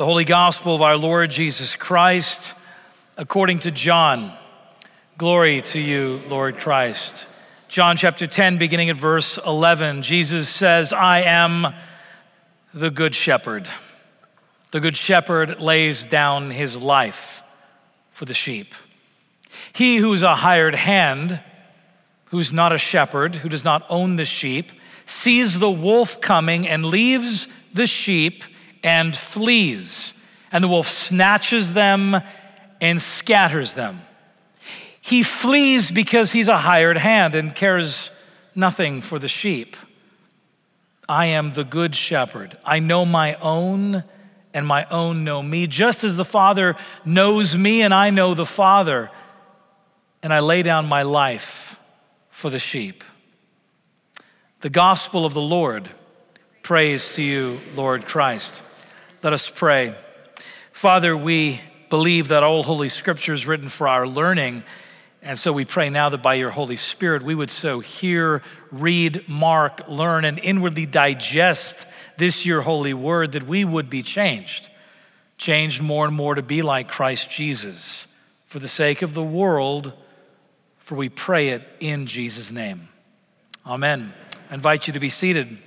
The 0.00 0.06
Holy 0.06 0.24
Gospel 0.24 0.74
of 0.74 0.80
our 0.80 0.96
Lord 0.96 1.30
Jesus 1.30 1.76
Christ 1.76 2.54
according 3.18 3.58
to 3.58 3.70
John. 3.70 4.32
Glory 5.18 5.60
to 5.60 5.78
you, 5.78 6.22
Lord 6.26 6.58
Christ. 6.58 7.26
John 7.68 7.98
chapter 7.98 8.26
10, 8.26 8.56
beginning 8.56 8.88
at 8.88 8.96
verse 8.96 9.36
11, 9.36 10.00
Jesus 10.00 10.48
says, 10.48 10.94
I 10.94 11.20
am 11.20 11.74
the 12.72 12.90
good 12.90 13.14
shepherd. 13.14 13.68
The 14.72 14.80
good 14.80 14.96
shepherd 14.96 15.60
lays 15.60 16.06
down 16.06 16.50
his 16.50 16.78
life 16.78 17.42
for 18.10 18.24
the 18.24 18.32
sheep. 18.32 18.74
He 19.74 19.98
who's 19.98 20.22
a 20.22 20.36
hired 20.36 20.76
hand, 20.76 21.40
who's 22.28 22.54
not 22.54 22.72
a 22.72 22.78
shepherd, 22.78 23.34
who 23.34 23.50
does 23.50 23.66
not 23.66 23.84
own 23.90 24.16
the 24.16 24.24
sheep, 24.24 24.72
sees 25.04 25.58
the 25.58 25.70
wolf 25.70 26.22
coming 26.22 26.66
and 26.66 26.86
leaves 26.86 27.48
the 27.74 27.86
sheep 27.86 28.44
and 28.82 29.16
flees. 29.16 30.14
And 30.52 30.64
the 30.64 30.68
wolf 30.68 30.88
snatches 30.88 31.74
them 31.74 32.20
and 32.80 33.00
scatters 33.00 33.74
them. 33.74 34.02
He 35.00 35.22
flees 35.22 35.90
because 35.90 36.32
he's 36.32 36.48
a 36.48 36.58
hired 36.58 36.98
hand 36.98 37.34
and 37.34 37.54
cares 37.54 38.10
nothing 38.54 39.00
for 39.00 39.18
the 39.18 39.28
sheep. 39.28 39.76
I 41.08 41.26
am 41.26 41.52
the 41.54 41.64
good 41.64 41.96
shepherd. 41.96 42.56
I 42.64 42.78
know 42.78 43.04
my 43.04 43.34
own, 43.36 44.04
and 44.54 44.66
my 44.66 44.84
own 44.90 45.24
know 45.24 45.42
me, 45.42 45.66
just 45.66 46.04
as 46.04 46.16
the 46.16 46.24
Father 46.24 46.76
knows 47.04 47.56
me, 47.56 47.82
and 47.82 47.92
I 47.92 48.10
know 48.10 48.34
the 48.34 48.46
Father, 48.46 49.10
and 50.22 50.32
I 50.32 50.40
lay 50.40 50.62
down 50.62 50.88
my 50.88 51.02
life 51.02 51.76
for 52.30 52.50
the 52.50 52.58
sheep. 52.58 53.02
The 54.60 54.70
gospel 54.70 55.24
of 55.24 55.34
the 55.34 55.40
Lord. 55.40 55.88
Praise 56.62 57.14
to 57.14 57.22
you, 57.22 57.60
Lord 57.74 58.06
Christ. 58.06 58.62
Let 59.22 59.34
us 59.34 59.50
pray. 59.50 59.94
Father, 60.72 61.14
we 61.14 61.60
believe 61.90 62.28
that 62.28 62.42
all 62.42 62.62
Holy 62.62 62.88
Scripture 62.88 63.34
is 63.34 63.46
written 63.46 63.68
for 63.68 63.86
our 63.86 64.08
learning. 64.08 64.62
And 65.20 65.38
so 65.38 65.52
we 65.52 65.66
pray 65.66 65.90
now 65.90 66.08
that 66.08 66.22
by 66.22 66.34
your 66.34 66.48
Holy 66.48 66.76
Spirit, 66.76 67.22
we 67.22 67.34
would 67.34 67.50
so 67.50 67.80
hear, 67.80 68.42
read, 68.72 69.28
mark, 69.28 69.86
learn, 69.88 70.24
and 70.24 70.38
inwardly 70.38 70.86
digest 70.86 71.86
this 72.16 72.46
your 72.46 72.62
holy 72.62 72.94
word 72.94 73.32
that 73.32 73.46
we 73.46 73.62
would 73.62 73.90
be 73.90 74.02
changed, 74.02 74.70
changed 75.36 75.82
more 75.82 76.06
and 76.06 76.16
more 76.16 76.34
to 76.34 76.42
be 76.42 76.62
like 76.62 76.88
Christ 76.88 77.30
Jesus 77.30 78.06
for 78.46 78.58
the 78.58 78.68
sake 78.68 79.02
of 79.02 79.12
the 79.12 79.22
world, 79.22 79.92
for 80.78 80.94
we 80.94 81.10
pray 81.10 81.48
it 81.48 81.68
in 81.78 82.06
Jesus' 82.06 82.50
name. 82.50 82.88
Amen. 83.66 84.14
I 84.50 84.54
invite 84.54 84.86
you 84.86 84.94
to 84.94 85.00
be 85.00 85.10
seated. 85.10 85.58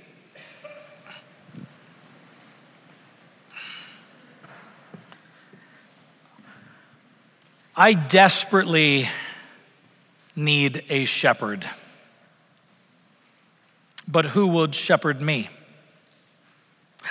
I 7.76 7.94
desperately 7.94 9.08
need 10.36 10.84
a 10.88 11.06
shepherd. 11.06 11.68
But 14.06 14.26
who 14.26 14.46
would 14.46 14.76
shepherd 14.76 15.20
me? 15.20 15.48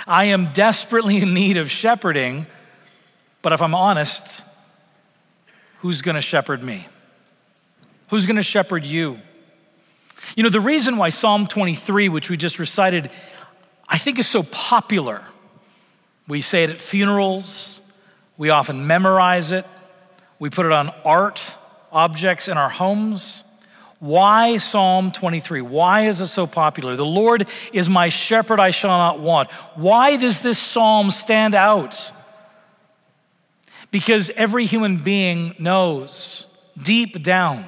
I 0.06 0.24
am 0.24 0.46
desperately 0.46 1.18
in 1.18 1.34
need 1.34 1.58
of 1.58 1.70
shepherding, 1.70 2.46
but 3.42 3.52
if 3.52 3.60
I'm 3.60 3.74
honest, 3.74 4.42
who's 5.80 6.00
going 6.00 6.14
to 6.14 6.22
shepherd 6.22 6.62
me? 6.62 6.88
Who's 8.08 8.24
going 8.24 8.36
to 8.36 8.42
shepherd 8.42 8.86
you? 8.86 9.18
You 10.34 10.44
know, 10.44 10.48
the 10.48 10.60
reason 10.60 10.96
why 10.96 11.10
Psalm 11.10 11.46
23, 11.46 12.08
which 12.08 12.30
we 12.30 12.38
just 12.38 12.58
recited, 12.58 13.10
I 13.86 13.98
think 13.98 14.18
is 14.18 14.26
so 14.26 14.42
popular. 14.44 15.22
We 16.26 16.40
say 16.40 16.64
it 16.64 16.70
at 16.70 16.80
funerals, 16.80 17.82
we 18.38 18.48
often 18.48 18.86
memorize 18.86 19.52
it, 19.52 19.66
we 20.44 20.50
put 20.50 20.66
it 20.66 20.72
on 20.72 20.90
art 21.06 21.56
objects 21.90 22.48
in 22.48 22.58
our 22.58 22.68
homes. 22.68 23.44
Why 23.98 24.58
Psalm 24.58 25.10
23? 25.10 25.62
Why 25.62 26.04
is 26.04 26.20
it 26.20 26.26
so 26.26 26.46
popular? 26.46 26.96
The 26.96 27.06
Lord 27.06 27.48
is 27.72 27.88
my 27.88 28.10
shepherd, 28.10 28.60
I 28.60 28.70
shall 28.70 28.90
not 28.90 29.20
want. 29.20 29.50
Why 29.74 30.18
does 30.18 30.40
this 30.40 30.58
psalm 30.58 31.10
stand 31.10 31.54
out? 31.54 32.12
Because 33.90 34.28
every 34.36 34.66
human 34.66 34.98
being 34.98 35.54
knows 35.58 36.44
deep 36.76 37.22
down 37.22 37.64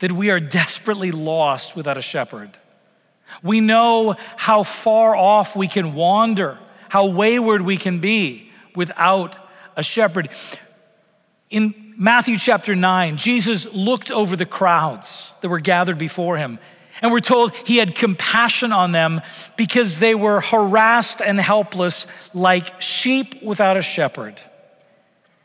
that 0.00 0.10
we 0.10 0.30
are 0.30 0.40
desperately 0.40 1.12
lost 1.12 1.76
without 1.76 1.96
a 1.96 2.02
shepherd. 2.02 2.58
We 3.40 3.60
know 3.60 4.16
how 4.36 4.64
far 4.64 5.14
off 5.14 5.54
we 5.54 5.68
can 5.68 5.94
wander, 5.94 6.58
how 6.88 7.06
wayward 7.06 7.62
we 7.62 7.76
can 7.76 8.00
be 8.00 8.50
without 8.74 9.36
a 9.76 9.84
shepherd. 9.84 10.28
In 11.50 11.94
Matthew 11.96 12.38
chapter 12.38 12.76
9, 12.76 13.16
Jesus 13.16 13.66
looked 13.72 14.10
over 14.10 14.36
the 14.36 14.46
crowds 14.46 15.32
that 15.40 15.48
were 15.48 15.60
gathered 15.60 15.98
before 15.98 16.36
him. 16.36 16.58
And 17.00 17.12
we're 17.12 17.20
told 17.20 17.52
he 17.64 17.76
had 17.76 17.94
compassion 17.94 18.72
on 18.72 18.92
them 18.92 19.20
because 19.56 19.98
they 19.98 20.14
were 20.14 20.40
harassed 20.40 21.20
and 21.20 21.38
helpless 21.38 22.06
like 22.34 22.80
sheep 22.82 23.42
without 23.42 23.76
a 23.76 23.82
shepherd. 23.82 24.40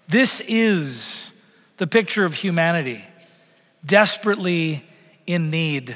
This 0.08 0.42
is 0.42 1.32
the 1.78 1.88
picture 1.88 2.26
of 2.26 2.34
humanity, 2.34 3.04
desperately 3.86 4.84
in 5.26 5.50
need 5.50 5.96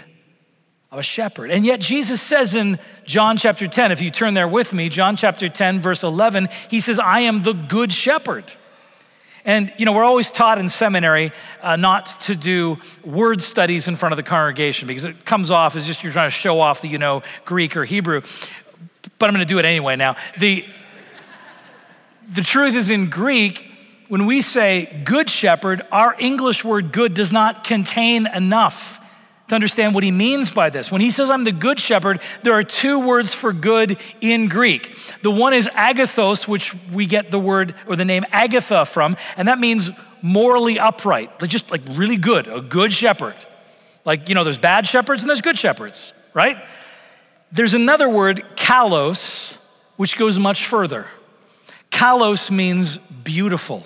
of 0.92 1.00
a 1.00 1.04
shepherd. 1.04 1.52
And 1.52 1.66
yet, 1.66 1.82
Jesus 1.82 2.22
says 2.22 2.56
in 2.56 2.80
John 3.06 3.38
chapter 3.38 3.68
10, 3.68 3.92
if 3.92 4.02
you 4.02 4.10
turn 4.10 4.34
there 4.34 4.48
with 4.48 4.74
me, 4.74 4.90
John 4.90 5.16
chapter 5.16 5.50
10, 5.50 5.82
verse 5.82 6.04
11, 6.04 6.50
he 6.70 6.80
says, 6.80 7.00
I 7.00 7.22
am 7.22 7.44
the 7.44 7.54
good 7.54 7.92
shepherd. 7.92 8.46
And, 9.48 9.72
you 9.78 9.86
know, 9.86 9.94
we're 9.94 10.04
always 10.04 10.30
taught 10.30 10.58
in 10.58 10.68
seminary 10.68 11.32
uh, 11.62 11.78
not 11.78 12.08
to 12.24 12.36
do 12.36 12.80
word 13.06 13.42
studies 13.42 13.88
in 13.88 13.96
front 13.96 14.12
of 14.12 14.18
the 14.18 14.24
congregation 14.24 14.90
because 14.90 15.06
it 15.06 15.24
comes 15.24 15.52
off 15.52 15.78
as 15.78 15.88
just 15.88 16.04
you're 16.04 16.12
trying 16.12 16.28
to 16.28 16.36
show 16.36 16.60
off 16.60 16.82
the, 16.82 16.90
you 16.90 16.98
know 16.98 17.24
Greek 17.46 17.78
or 17.78 17.86
Hebrew. 17.86 18.22
But 19.18 19.30
I'm 19.30 19.34
going 19.34 19.48
to 19.48 19.52
do 19.52 19.58
it 19.58 19.64
anyway 19.64 19.96
now. 19.96 20.18
The, 20.38 20.66
the 22.30 22.42
truth 22.42 22.76
is 22.76 22.92
in 22.92 23.10
Greek, 23.10 23.66
when 24.10 24.26
we 24.26 24.42
say 24.42 25.02
good 25.06 25.30
shepherd, 25.30 25.82
our 25.94 26.14
English 26.20 26.66
word 26.66 26.92
good 26.92 27.14
does 27.14 27.32
not 27.32 27.64
contain 27.64 28.28
enough 28.28 29.00
to 29.48 29.56
understand 29.56 29.96
what 29.96 30.04
he 30.04 30.12
means 30.12 30.52
by 30.52 30.70
this. 30.70 30.92
When 30.92 31.02
he 31.02 31.12
says, 31.12 31.30
I'm 31.30 31.44
the 31.44 31.52
good 31.52 31.80
shepherd, 31.80 32.20
there 32.44 32.54
are 32.54 32.64
two 32.64 33.00
words 33.00 33.34
for 33.34 33.54
good 33.54 33.98
in 34.20 34.48
Greek. 34.48 34.98
The 35.22 35.32
one 35.32 35.54
is 35.54 35.68
agathos, 35.68 36.48
which 36.48 36.76
we 36.92 37.06
get 37.06 37.32
the 37.32 37.40
word 37.40 37.74
or 37.88 37.96
the 37.96 38.06
name 38.06 38.26
Agatha 38.32 38.86
from, 38.86 39.16
and 39.38 39.48
that 39.48 39.60
means 39.60 39.90
morally 40.22 40.80
upright, 40.80 41.42
like 41.42 41.50
just 41.50 41.72
like 41.72 41.82
really 41.92 42.18
good, 42.18 42.48
a 42.48 42.60
good 42.60 42.92
shepherd. 42.92 43.36
Like, 44.04 44.30
you 44.30 44.36
know, 44.36 44.44
there's 44.44 44.58
bad 44.58 44.86
shepherds 44.88 45.24
and 45.24 45.30
there's 45.30 45.42
good 45.42 45.58
shepherds, 45.58 46.14
right? 46.34 46.58
There's 47.52 47.74
another 47.74 48.10
word, 48.10 48.44
kalos, 48.56 49.58
which 49.96 50.18
goes 50.18 50.38
much 50.38 50.66
further. 50.66 51.08
Kalos 51.92 52.52
means 52.52 52.98
beautiful, 52.98 53.84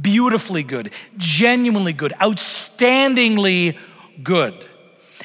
beautifully 0.00 0.62
good, 0.62 0.90
genuinely 1.16 1.92
good, 1.92 2.12
outstandingly 2.20 3.76
good. 4.22 4.66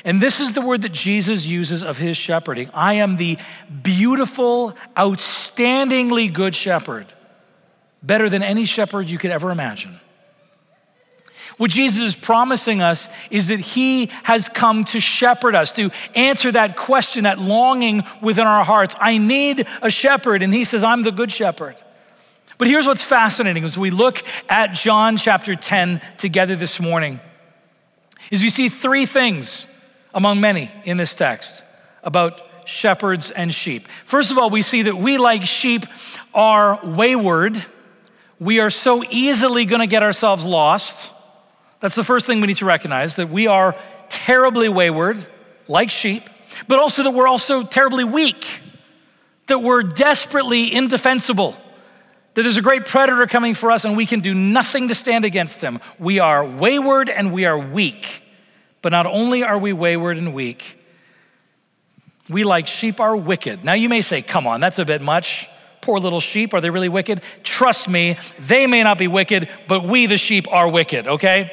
And 0.07 0.21
this 0.21 0.39
is 0.39 0.53
the 0.53 0.61
word 0.61 0.83
that 0.83 0.93
Jesus 0.93 1.45
uses 1.45 1.83
of 1.83 1.97
his 1.97 2.15
shepherding 2.15 2.71
I 2.73 2.93
am 2.93 3.17
the 3.17 3.37
beautiful, 3.83 4.73
outstandingly 4.95 6.33
good 6.33 6.55
shepherd, 6.55 7.07
better 8.01 8.29
than 8.29 8.41
any 8.41 8.63
shepherd 8.63 9.09
you 9.09 9.17
could 9.17 9.31
ever 9.31 9.51
imagine. 9.51 9.99
What 11.57 11.71
Jesus 11.71 12.01
is 12.01 12.15
promising 12.15 12.81
us 12.81 13.09
is 13.31 13.49
that 13.49 13.59
He 13.59 14.07
has 14.23 14.47
come 14.47 14.85
to 14.85 14.99
shepherd 14.99 15.55
us, 15.55 15.73
to 15.73 15.89
answer 16.13 16.51
that 16.51 16.77
question, 16.77 17.23
that 17.23 17.39
longing 17.39 18.03
within 18.21 18.45
our 18.45 18.63
hearts. 18.63 18.95
I 18.99 19.17
need 19.17 19.65
a 19.81 19.89
shepherd. 19.89 20.43
And 20.43 20.53
He 20.53 20.65
says, 20.65 20.83
I'm 20.83 21.01
the 21.01 21.11
good 21.11 21.31
shepherd. 21.31 21.75
But 22.59 22.67
here's 22.67 22.85
what's 22.85 23.01
fascinating 23.01 23.63
as 23.63 23.77
we 23.77 23.89
look 23.89 24.23
at 24.47 24.73
John 24.73 25.17
chapter 25.17 25.55
10 25.55 25.99
together 26.17 26.55
this 26.55 26.79
morning 26.79 27.19
is 28.29 28.43
we 28.43 28.51
see 28.51 28.69
three 28.69 29.07
things 29.07 29.65
among 30.13 30.41
many 30.41 30.71
in 30.83 30.97
this 30.97 31.13
text 31.13 31.63
about 32.03 32.41
shepherds 32.65 33.31
and 33.31 33.53
sheep. 33.53 33.87
First 34.05 34.31
of 34.31 34.37
all, 34.37 34.49
we 34.49 34.61
see 34.61 34.83
that 34.83 34.97
we, 34.97 35.17
like 35.17 35.45
sheep, 35.45 35.85
are 36.33 36.79
wayward. 36.83 37.65
We 38.39 38.59
are 38.59 38.69
so 38.69 39.03
easily 39.09 39.65
going 39.65 39.81
to 39.81 39.87
get 39.87 40.03
ourselves 40.03 40.43
lost. 40.45 41.11
That's 41.79 41.95
the 41.95 42.03
first 42.03 42.25
thing 42.25 42.41
we 42.41 42.47
need 42.47 42.57
to 42.57 42.65
recognize 42.65 43.15
that 43.15 43.29
we 43.29 43.47
are 43.47 43.75
terribly 44.09 44.69
wayward, 44.69 45.25
like 45.67 45.91
sheep, 45.91 46.23
but 46.67 46.79
also 46.79 47.03
that 47.03 47.11
we're 47.11 47.27
also 47.27 47.63
terribly 47.63 48.03
weak, 48.03 48.61
that 49.47 49.59
we're 49.59 49.83
desperately 49.83 50.73
indefensible, 50.73 51.55
that 52.33 52.41
there's 52.43 52.57
a 52.57 52.61
great 52.61 52.85
predator 52.85 53.27
coming 53.27 53.53
for 53.53 53.71
us 53.71 53.85
and 53.85 53.97
we 53.97 54.05
can 54.05 54.19
do 54.19 54.33
nothing 54.33 54.87
to 54.87 54.95
stand 54.95 55.25
against 55.25 55.61
him. 55.61 55.79
We 55.99 56.19
are 56.19 56.45
wayward 56.45 57.09
and 57.09 57.31
we 57.31 57.45
are 57.45 57.57
weak. 57.57 58.23
But 58.81 58.91
not 58.91 59.05
only 59.05 59.43
are 59.43 59.57
we 59.57 59.73
wayward 59.73 60.17
and 60.17 60.33
weak, 60.33 60.77
we 62.29 62.43
like 62.43 62.67
sheep 62.67 62.99
are 62.99 63.15
wicked. 63.15 63.63
Now 63.63 63.73
you 63.73 63.89
may 63.89 64.01
say, 64.01 64.21
come 64.21 64.45
on, 64.47 64.59
that's 64.59 64.79
a 64.79 64.85
bit 64.85 65.01
much. 65.01 65.49
Poor 65.81 65.99
little 65.99 66.19
sheep, 66.19 66.53
are 66.53 66.61
they 66.61 66.69
really 66.69 66.89
wicked? 66.89 67.21
Trust 67.43 67.87
me, 67.87 68.17
they 68.39 68.67
may 68.67 68.83
not 68.83 68.97
be 68.97 69.07
wicked, 69.07 69.49
but 69.67 69.85
we, 69.85 70.05
the 70.05 70.17
sheep, 70.17 70.51
are 70.51 70.67
wicked, 70.67 71.07
okay? 71.07 71.51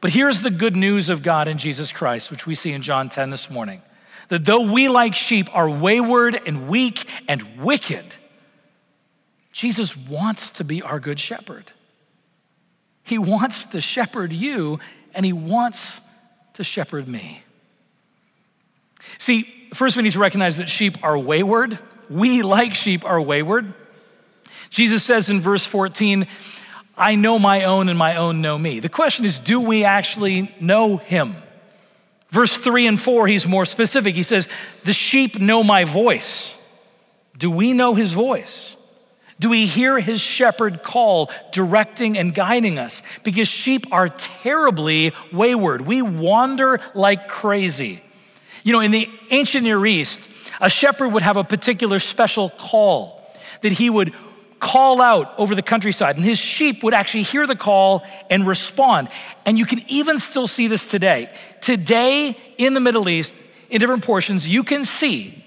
But 0.00 0.10
here's 0.10 0.42
the 0.42 0.50
good 0.50 0.74
news 0.74 1.08
of 1.08 1.22
God 1.22 1.46
in 1.46 1.58
Jesus 1.58 1.92
Christ, 1.92 2.30
which 2.30 2.46
we 2.46 2.56
see 2.56 2.72
in 2.72 2.82
John 2.82 3.08
10 3.08 3.30
this 3.30 3.48
morning 3.48 3.82
that 4.28 4.44
though 4.44 4.62
we, 4.62 4.88
like 4.88 5.14
sheep, 5.14 5.48
are 5.54 5.70
wayward 5.70 6.40
and 6.46 6.68
weak 6.68 7.08
and 7.28 7.58
wicked, 7.58 8.16
Jesus 9.52 9.96
wants 9.96 10.50
to 10.52 10.64
be 10.64 10.82
our 10.82 10.98
good 10.98 11.20
shepherd. 11.20 11.70
He 13.04 13.18
wants 13.18 13.64
to 13.66 13.80
shepherd 13.80 14.32
you, 14.32 14.80
and 15.14 15.24
he 15.24 15.32
wants 15.32 16.00
to 16.54 16.64
shepherd 16.64 17.08
me. 17.08 17.42
See, 19.18 19.42
first 19.74 19.96
we 19.96 20.02
need 20.02 20.12
to 20.12 20.18
recognize 20.18 20.56
that 20.56 20.68
sheep 20.68 21.02
are 21.02 21.18
wayward. 21.18 21.78
We, 22.10 22.42
like 22.42 22.74
sheep, 22.74 23.04
are 23.04 23.20
wayward. 23.20 23.72
Jesus 24.70 25.02
says 25.02 25.30
in 25.30 25.40
verse 25.40 25.64
14, 25.64 26.26
I 26.96 27.14
know 27.14 27.38
my 27.38 27.64
own 27.64 27.88
and 27.88 27.98
my 27.98 28.16
own 28.16 28.40
know 28.40 28.58
me. 28.58 28.80
The 28.80 28.88
question 28.88 29.24
is, 29.24 29.38
do 29.40 29.60
we 29.60 29.84
actually 29.84 30.54
know 30.60 30.96
him? 30.98 31.36
Verse 32.28 32.56
3 32.56 32.86
and 32.86 33.00
4, 33.00 33.26
he's 33.26 33.46
more 33.46 33.66
specific. 33.66 34.14
He 34.14 34.22
says, 34.22 34.48
The 34.84 34.92
sheep 34.92 35.38
know 35.38 35.62
my 35.62 35.84
voice. 35.84 36.56
Do 37.36 37.50
we 37.50 37.74
know 37.74 37.94
his 37.94 38.12
voice? 38.12 38.76
Do 39.42 39.50
we 39.50 39.66
hear 39.66 39.98
his 39.98 40.20
shepherd 40.20 40.84
call, 40.84 41.28
directing 41.50 42.16
and 42.16 42.32
guiding 42.32 42.78
us? 42.78 43.02
Because 43.24 43.48
sheep 43.48 43.88
are 43.90 44.08
terribly 44.08 45.12
wayward. 45.32 45.80
We 45.80 46.00
wander 46.00 46.78
like 46.94 47.26
crazy. 47.26 48.04
You 48.62 48.72
know, 48.72 48.78
in 48.78 48.92
the 48.92 49.08
ancient 49.30 49.64
Near 49.64 49.84
East, 49.84 50.28
a 50.60 50.70
shepherd 50.70 51.08
would 51.08 51.24
have 51.24 51.36
a 51.36 51.42
particular 51.42 51.98
special 51.98 52.50
call 52.50 53.20
that 53.62 53.72
he 53.72 53.90
would 53.90 54.14
call 54.60 55.00
out 55.00 55.36
over 55.38 55.56
the 55.56 55.62
countryside, 55.62 56.14
and 56.14 56.24
his 56.24 56.38
sheep 56.38 56.84
would 56.84 56.94
actually 56.94 57.24
hear 57.24 57.44
the 57.44 57.56
call 57.56 58.06
and 58.30 58.46
respond. 58.46 59.08
And 59.44 59.58
you 59.58 59.66
can 59.66 59.82
even 59.88 60.20
still 60.20 60.46
see 60.46 60.68
this 60.68 60.88
today. 60.88 61.28
Today, 61.60 62.36
in 62.58 62.74
the 62.74 62.80
Middle 62.80 63.08
East, 63.08 63.34
in 63.70 63.80
different 63.80 64.04
portions, 64.04 64.46
you 64.46 64.62
can 64.62 64.84
see 64.84 65.41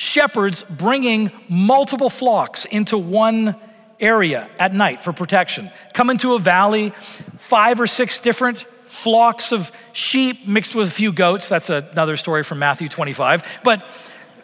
shepherds 0.00 0.64
bringing 0.70 1.30
multiple 1.46 2.08
flocks 2.08 2.64
into 2.64 2.96
one 2.96 3.54
area 4.00 4.48
at 4.58 4.72
night 4.72 5.02
for 5.02 5.12
protection. 5.12 5.70
Come 5.92 6.08
into 6.08 6.32
a 6.32 6.38
valley, 6.38 6.94
five 7.36 7.78
or 7.82 7.86
six 7.86 8.18
different 8.18 8.64
flocks 8.86 9.52
of 9.52 9.70
sheep 9.92 10.48
mixed 10.48 10.74
with 10.74 10.88
a 10.88 10.90
few 10.90 11.12
goats. 11.12 11.50
That's 11.50 11.68
another 11.68 12.16
story 12.16 12.44
from 12.44 12.60
Matthew 12.60 12.88
25. 12.88 13.60
But 13.62 13.86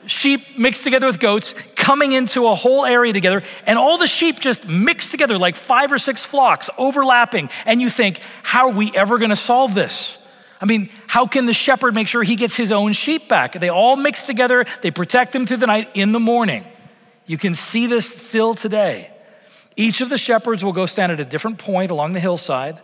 sheep 0.05 0.59
mixed 0.59 0.85
together 0.85 1.07
with 1.07 1.21
goats 1.21 1.55
coming 1.75 2.13
into 2.13 2.47
a 2.49 2.55
whole 2.55 2.85
area 2.85 3.15
together, 3.15 3.43
and 3.67 3.79
all 3.79 3.97
the 3.97 4.07
sheep 4.07 4.39
just 4.39 4.69
mixed 4.69 5.11
together 5.11 5.39
like 5.39 5.57
five 5.57 5.91
or 5.91 5.97
six 5.97 6.23
flocks 6.23 6.69
overlapping. 6.77 7.49
And 7.65 7.81
you 7.81 7.89
think, 7.89 8.21
how 8.43 8.69
are 8.69 8.75
we 8.75 8.93
ever 8.95 9.17
going 9.17 9.31
to 9.31 9.37
solve 9.37 9.75
this? 9.75 10.19
I 10.61 10.65
mean, 10.65 10.89
how 11.07 11.27
can 11.27 11.47
the 11.47 11.53
shepherd 11.53 11.95
make 11.95 12.09
sure 12.09 12.23
he 12.23 12.37
gets 12.37 12.57
his 12.57 12.73
own 12.73 12.93
sheep 12.93 13.29
back? 13.29 13.59
They 13.59 13.69
all 13.69 13.97
mix 13.97 14.23
together, 14.23 14.65
they 14.83 14.91
protect 14.91 15.33
them 15.33 15.47
through 15.47 15.59
the 15.59 15.67
night 15.67 15.91
in 15.95 16.13
the 16.13 16.21
morning. 16.21 16.65
You 17.27 17.39
can 17.39 17.55
see 17.55 17.87
this 17.87 18.09
still 18.09 18.55
today. 18.55 19.11
Each 19.77 20.01
of 20.01 20.09
the 20.09 20.19
shepherds 20.19 20.65
will 20.65 20.73
go 20.73 20.87
stand 20.87 21.13
at 21.13 21.21
a 21.21 21.25
different 21.25 21.59
point 21.59 21.91
along 21.91 22.15
the 22.15 22.21
hillside, 22.21 22.81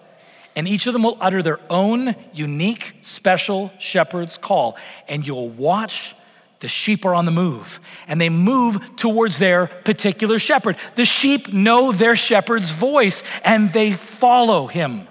and 0.54 0.68
each 0.68 0.86
of 0.86 0.92
them 0.92 1.04
will 1.04 1.16
utter 1.20 1.42
their 1.42 1.60
own 1.70 2.14
unique, 2.34 2.94
special 3.00 3.72
shepherd's 3.78 4.36
call. 4.36 4.76
And 5.08 5.26
you'll 5.26 5.48
watch 5.48 6.14
the 6.62 6.68
sheep 6.68 7.04
are 7.04 7.14
on 7.14 7.24
the 7.24 7.32
move 7.32 7.80
and 8.06 8.20
they 8.20 8.28
move 8.28 8.78
towards 8.96 9.38
their 9.38 9.66
particular 9.66 10.38
shepherd. 10.38 10.76
The 10.94 11.04
sheep 11.04 11.52
know 11.52 11.90
their 11.90 12.14
shepherd's 12.14 12.70
voice 12.70 13.24
and 13.42 13.72
they 13.72 13.94
follow 13.94 14.68
him. 14.68 15.08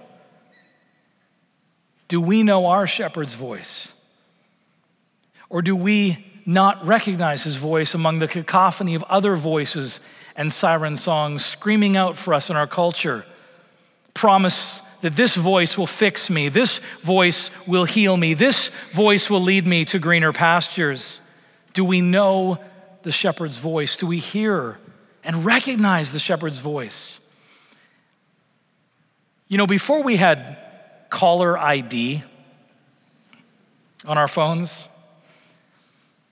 Do 2.12 2.19
we 2.19 2.44
know 2.44 2.66
our 2.66 2.88
shepherd's 2.88 3.36
voice? 3.36 3.88
Or 5.50 5.62
do 5.62 5.78
we 5.78 6.25
not 6.46 6.86
recognize 6.86 7.44
his 7.44 7.56
voice 7.56 7.94
among 7.94 8.19
the 8.19 8.28
cacophony 8.28 8.96
of 8.96 9.04
other 9.04 9.38
voices 9.38 10.02
and 10.36 10.52
siren 10.52 10.98
songs 10.98 11.46
screaming 11.46 11.96
out 11.96 12.18
for 12.18 12.34
us 12.34 12.50
in 12.50 12.58
our 12.58 12.68
culture? 12.68 13.25
Promise 14.13 14.81
that 15.00 15.16
this 15.16 15.36
voice 15.36 15.78
will 15.78 15.88
fix 15.88 16.30
me, 16.30 16.50
this 16.50 16.80
voice 17.00 17.50
will 17.66 17.86
heal 17.86 18.18
me, 18.18 18.34
this 18.34 18.72
voice 18.92 19.30
will 19.30 19.42
lead 19.42 19.66
me 19.66 19.86
to 19.86 19.98
greener 19.98 20.34
pastures. 20.34 21.22
Do 21.72 21.86
we 21.86 22.02
know 22.02 22.62
the 23.04 23.13
shepherd's 23.13 23.56
voice? 23.56 23.96
Do 23.96 24.06
we 24.06 24.18
hear 24.18 24.80
and 25.24 25.46
recognize 25.46 26.12
the 26.12 26.19
shepherd's 26.19 26.60
voice? 26.60 27.22
You 29.48 29.58
know, 29.58 29.66
before 29.66 30.04
we 30.04 30.18
had 30.18 30.71
caller 31.12 31.56
ID 31.56 32.24
on 34.06 34.18
our 34.18 34.28
phones, 34.28 34.88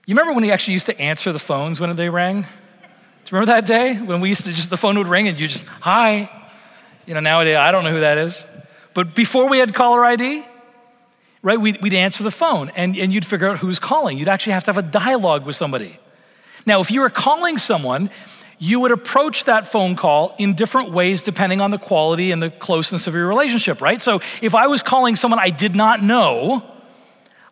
you 0.06 0.14
remember 0.16 0.32
when 0.32 0.42
we 0.42 0.50
actually 0.50 0.72
used 0.72 0.86
to 0.86 1.00
answer 1.00 1.30
the 1.30 1.38
phones 1.38 1.80
when 1.80 1.94
they 1.94 2.08
rang? 2.08 2.42
Do 2.42 2.46
you 2.46 3.38
remember 3.38 3.52
that 3.52 3.66
day 3.66 3.94
when 3.94 4.20
we 4.20 4.28
used 4.28 4.46
to 4.46 4.52
just, 4.52 4.68
the 4.70 4.76
phone 4.76 4.98
would 4.98 5.06
ring 5.06 5.28
and 5.28 5.38
you 5.38 5.46
just, 5.46 5.64
hi? 5.66 6.28
You 7.06 7.14
know, 7.14 7.20
nowadays, 7.20 7.56
I 7.56 7.70
don't 7.70 7.84
know 7.84 7.92
who 7.92 8.00
that 8.00 8.18
is. 8.18 8.44
But 8.92 9.14
before 9.14 9.48
we 9.48 9.58
had 9.58 9.72
caller 9.72 10.04
ID, 10.04 10.44
right? 11.42 11.60
We'd, 11.60 11.80
we'd 11.80 11.94
answer 11.94 12.24
the 12.24 12.32
phone 12.32 12.70
and, 12.74 12.96
and 12.96 13.12
you'd 13.14 13.24
figure 13.24 13.48
out 13.48 13.58
who's 13.58 13.78
calling. 13.78 14.18
You'd 14.18 14.26
actually 14.26 14.54
have 14.54 14.64
to 14.64 14.72
have 14.72 14.84
a 14.84 14.88
dialogue 14.88 15.46
with 15.46 15.54
somebody. 15.54 15.96
Now, 16.66 16.80
if 16.80 16.90
you 16.90 17.02
were 17.02 17.10
calling 17.10 17.56
someone, 17.56 18.10
you 18.62 18.78
would 18.80 18.92
approach 18.92 19.44
that 19.44 19.66
phone 19.66 19.96
call 19.96 20.34
in 20.38 20.52
different 20.52 20.92
ways 20.92 21.22
depending 21.22 21.62
on 21.62 21.70
the 21.70 21.78
quality 21.78 22.30
and 22.30 22.42
the 22.42 22.50
closeness 22.50 23.06
of 23.06 23.14
your 23.14 23.26
relationship, 23.26 23.80
right? 23.80 24.00
So 24.02 24.20
if 24.42 24.54
I 24.54 24.66
was 24.66 24.82
calling 24.82 25.16
someone 25.16 25.40
I 25.40 25.48
did 25.48 25.74
not 25.74 26.02
know, 26.02 26.62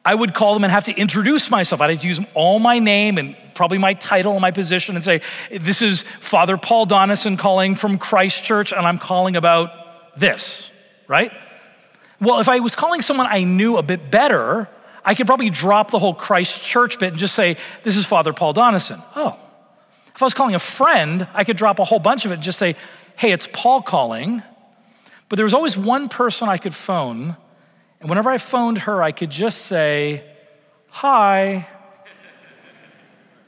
I 0.05 0.15
would 0.15 0.35
call 0.35 0.53
them 0.53 0.65
and 0.65 0.71
have 0.71 0.85
to 0.85 0.93
introduce 0.93 1.51
myself. 1.51 1.81
I'd 1.81 1.91
have 1.91 2.01
to 2.01 2.07
use 2.07 2.21
all 2.35 2.59
my 2.59 2.79
name 2.79 3.17
and 3.17 3.35
probably 3.55 3.79
my 3.79 3.95
title 3.95 4.33
and 4.33 4.43
my 4.43 4.51
position 4.51 4.97
and 4.97 5.05
say, 5.05 5.23
This 5.51 5.81
is 5.81 6.03
Father 6.03 6.59
Paul 6.59 6.87
Donison 6.87 7.39
calling 7.39 7.75
from 7.75 7.99
Christ 7.99 8.45
Church, 8.45 8.73
and 8.73 8.87
I'm 8.87 8.99
calling 8.99 9.35
about 9.35 10.19
this, 10.19 10.71
right? 11.09 11.33
Well, 12.21 12.39
if 12.41 12.51
I 12.51 12.61
was 12.61 12.77
calling 12.77 13.01
someone 13.01 13.27
I 13.27 13.45
knew 13.45 13.79
a 13.79 13.83
bit 13.83 14.11
better, 14.11 14.69
I 15.05 15.15
could 15.15 15.27
probably 15.27 15.49
drop 15.49 15.91
the 15.91 15.99
whole 15.99 16.15
Christ 16.15 16.63
church 16.63 16.99
bit 16.99 17.11
and 17.11 17.19
just 17.19 17.35
say, 17.35 17.57
This 17.83 17.97
is 17.97 18.05
Father 18.05 18.35
Paul 18.35 18.53
Donison. 18.53 19.03
Oh. 19.17 19.39
If 20.19 20.23
I 20.23 20.27
was 20.27 20.35
calling 20.35 20.57
a 20.57 20.59
friend, 20.59 21.29
I 21.33 21.45
could 21.45 21.57
drop 21.57 21.79
a 21.79 21.85
whole 21.85 22.01
bunch 22.01 22.25
of 22.25 22.33
it 22.33 22.35
and 22.35 22.43
just 22.43 22.59
say, 22.59 22.75
Hey, 23.15 23.31
it's 23.31 23.49
Paul 23.53 23.83
calling. 23.83 24.43
But 25.29 25.37
there 25.37 25.45
was 25.45 25.55
always 25.55 25.77
one 25.77 26.09
person 26.09 26.49
I 26.49 26.59
could 26.59 26.75
phone. 26.75 27.37
And 28.01 28.09
whenever 28.09 28.29
I 28.29 28.39
phoned 28.39 28.79
her, 28.79 29.01
I 29.01 29.13
could 29.13 29.31
just 29.31 29.67
say, 29.67 30.25
Hi. 30.89 31.69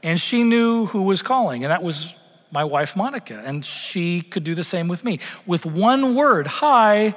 And 0.04 0.20
she 0.20 0.44
knew 0.44 0.86
who 0.86 1.02
was 1.02 1.22
calling, 1.22 1.64
and 1.64 1.72
that 1.72 1.82
was 1.82 2.14
my 2.52 2.62
wife, 2.62 2.94
Monica. 2.94 3.42
And 3.44 3.64
she 3.64 4.20
could 4.20 4.44
do 4.44 4.54
the 4.54 4.62
same 4.62 4.86
with 4.86 5.02
me. 5.02 5.18
With 5.46 5.66
one 5.66 6.14
word, 6.14 6.46
Hi, 6.46 7.16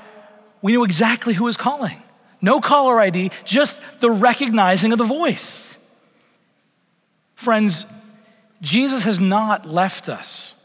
we 0.63 0.71
knew 0.71 0.83
exactly 0.83 1.35
who 1.35 1.43
was 1.43 1.57
calling. 1.57 2.01
No 2.41 2.59
caller 2.59 2.99
ID, 2.99 3.29
just 3.45 3.79
the 3.99 4.09
recognizing 4.09 4.91
of 4.93 4.97
the 4.97 5.03
voice. 5.03 5.77
Friends, 7.35 7.85
Jesus 8.63 9.03
has 9.03 9.19
not 9.19 9.67
left 9.67 10.09
us 10.09 10.55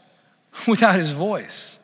without 0.67 0.95
his 0.95 1.11
voice. 1.11 1.79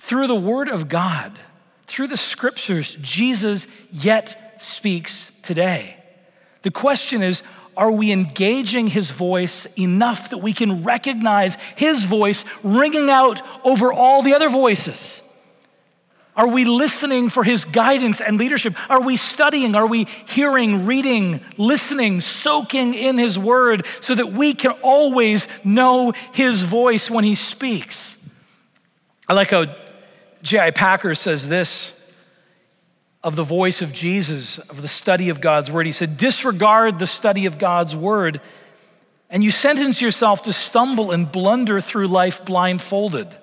Through 0.00 0.26
the 0.26 0.34
word 0.34 0.68
of 0.68 0.88
God, 0.88 1.38
through 1.86 2.08
the 2.08 2.16
scriptures, 2.16 2.96
Jesus 3.00 3.66
yet 3.90 4.60
speaks 4.60 5.32
today. 5.42 5.96
The 6.62 6.70
question 6.70 7.22
is, 7.22 7.42
are 7.76 7.90
we 7.90 8.12
engaging 8.12 8.88
his 8.88 9.10
voice 9.10 9.66
enough 9.76 10.30
that 10.30 10.38
we 10.38 10.52
can 10.52 10.84
recognize 10.84 11.56
his 11.76 12.04
voice 12.04 12.44
ringing 12.62 13.08
out 13.08 13.40
over 13.64 13.92
all 13.92 14.22
the 14.22 14.34
other 14.34 14.48
voices? 14.48 15.22
Are 16.36 16.48
we 16.48 16.64
listening 16.64 17.28
for 17.28 17.44
his 17.44 17.64
guidance 17.64 18.20
and 18.20 18.38
leadership? 18.38 18.74
Are 18.90 19.00
we 19.00 19.16
studying? 19.16 19.76
Are 19.76 19.86
we 19.86 20.04
hearing, 20.26 20.84
reading, 20.84 21.40
listening, 21.56 22.20
soaking 22.20 22.94
in 22.94 23.18
his 23.18 23.38
word 23.38 23.86
so 24.00 24.16
that 24.16 24.32
we 24.32 24.52
can 24.52 24.72
always 24.82 25.46
know 25.62 26.12
his 26.32 26.62
voice 26.62 27.08
when 27.08 27.22
he 27.22 27.36
speaks? 27.36 28.18
I 29.28 29.34
like 29.34 29.50
how 29.50 29.66
J.I. 30.42 30.72
Packer 30.72 31.14
says 31.14 31.48
this 31.48 31.92
of 33.22 33.36
the 33.36 33.44
voice 33.44 33.80
of 33.80 33.92
Jesus, 33.92 34.58
of 34.58 34.82
the 34.82 34.88
study 34.88 35.30
of 35.30 35.40
God's 35.40 35.70
word. 35.70 35.86
He 35.86 35.92
said, 35.92 36.18
Disregard 36.18 36.98
the 36.98 37.06
study 37.06 37.46
of 37.46 37.58
God's 37.58 37.96
word, 37.96 38.40
and 39.30 39.42
you 39.42 39.50
sentence 39.50 40.02
yourself 40.02 40.42
to 40.42 40.52
stumble 40.52 41.10
and 41.10 41.30
blunder 41.30 41.80
through 41.80 42.08
life 42.08 42.44
blindfolded, 42.44 43.34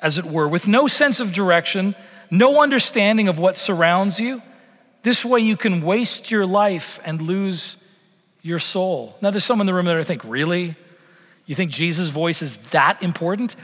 as 0.00 0.18
it 0.18 0.24
were, 0.24 0.48
with 0.48 0.66
no 0.66 0.86
sense 0.86 1.20
of 1.20 1.32
direction 1.32 1.94
no 2.30 2.62
understanding 2.62 3.28
of 3.28 3.38
what 3.38 3.56
surrounds 3.56 4.20
you. 4.20 4.42
This 5.02 5.24
way 5.24 5.40
you 5.40 5.56
can 5.56 5.82
waste 5.82 6.30
your 6.30 6.46
life 6.46 7.00
and 7.04 7.22
lose 7.22 7.76
your 8.42 8.58
soul. 8.58 9.16
Now, 9.20 9.30
there's 9.30 9.44
some 9.44 9.60
in 9.60 9.66
the 9.66 9.74
room 9.74 9.86
that 9.86 9.98
I 9.98 10.04
think, 10.04 10.22
really? 10.24 10.76
You 11.46 11.54
think 11.54 11.70
Jesus' 11.70 12.08
voice 12.08 12.42
is 12.42 12.56
that 12.72 13.02
important? 13.02 13.56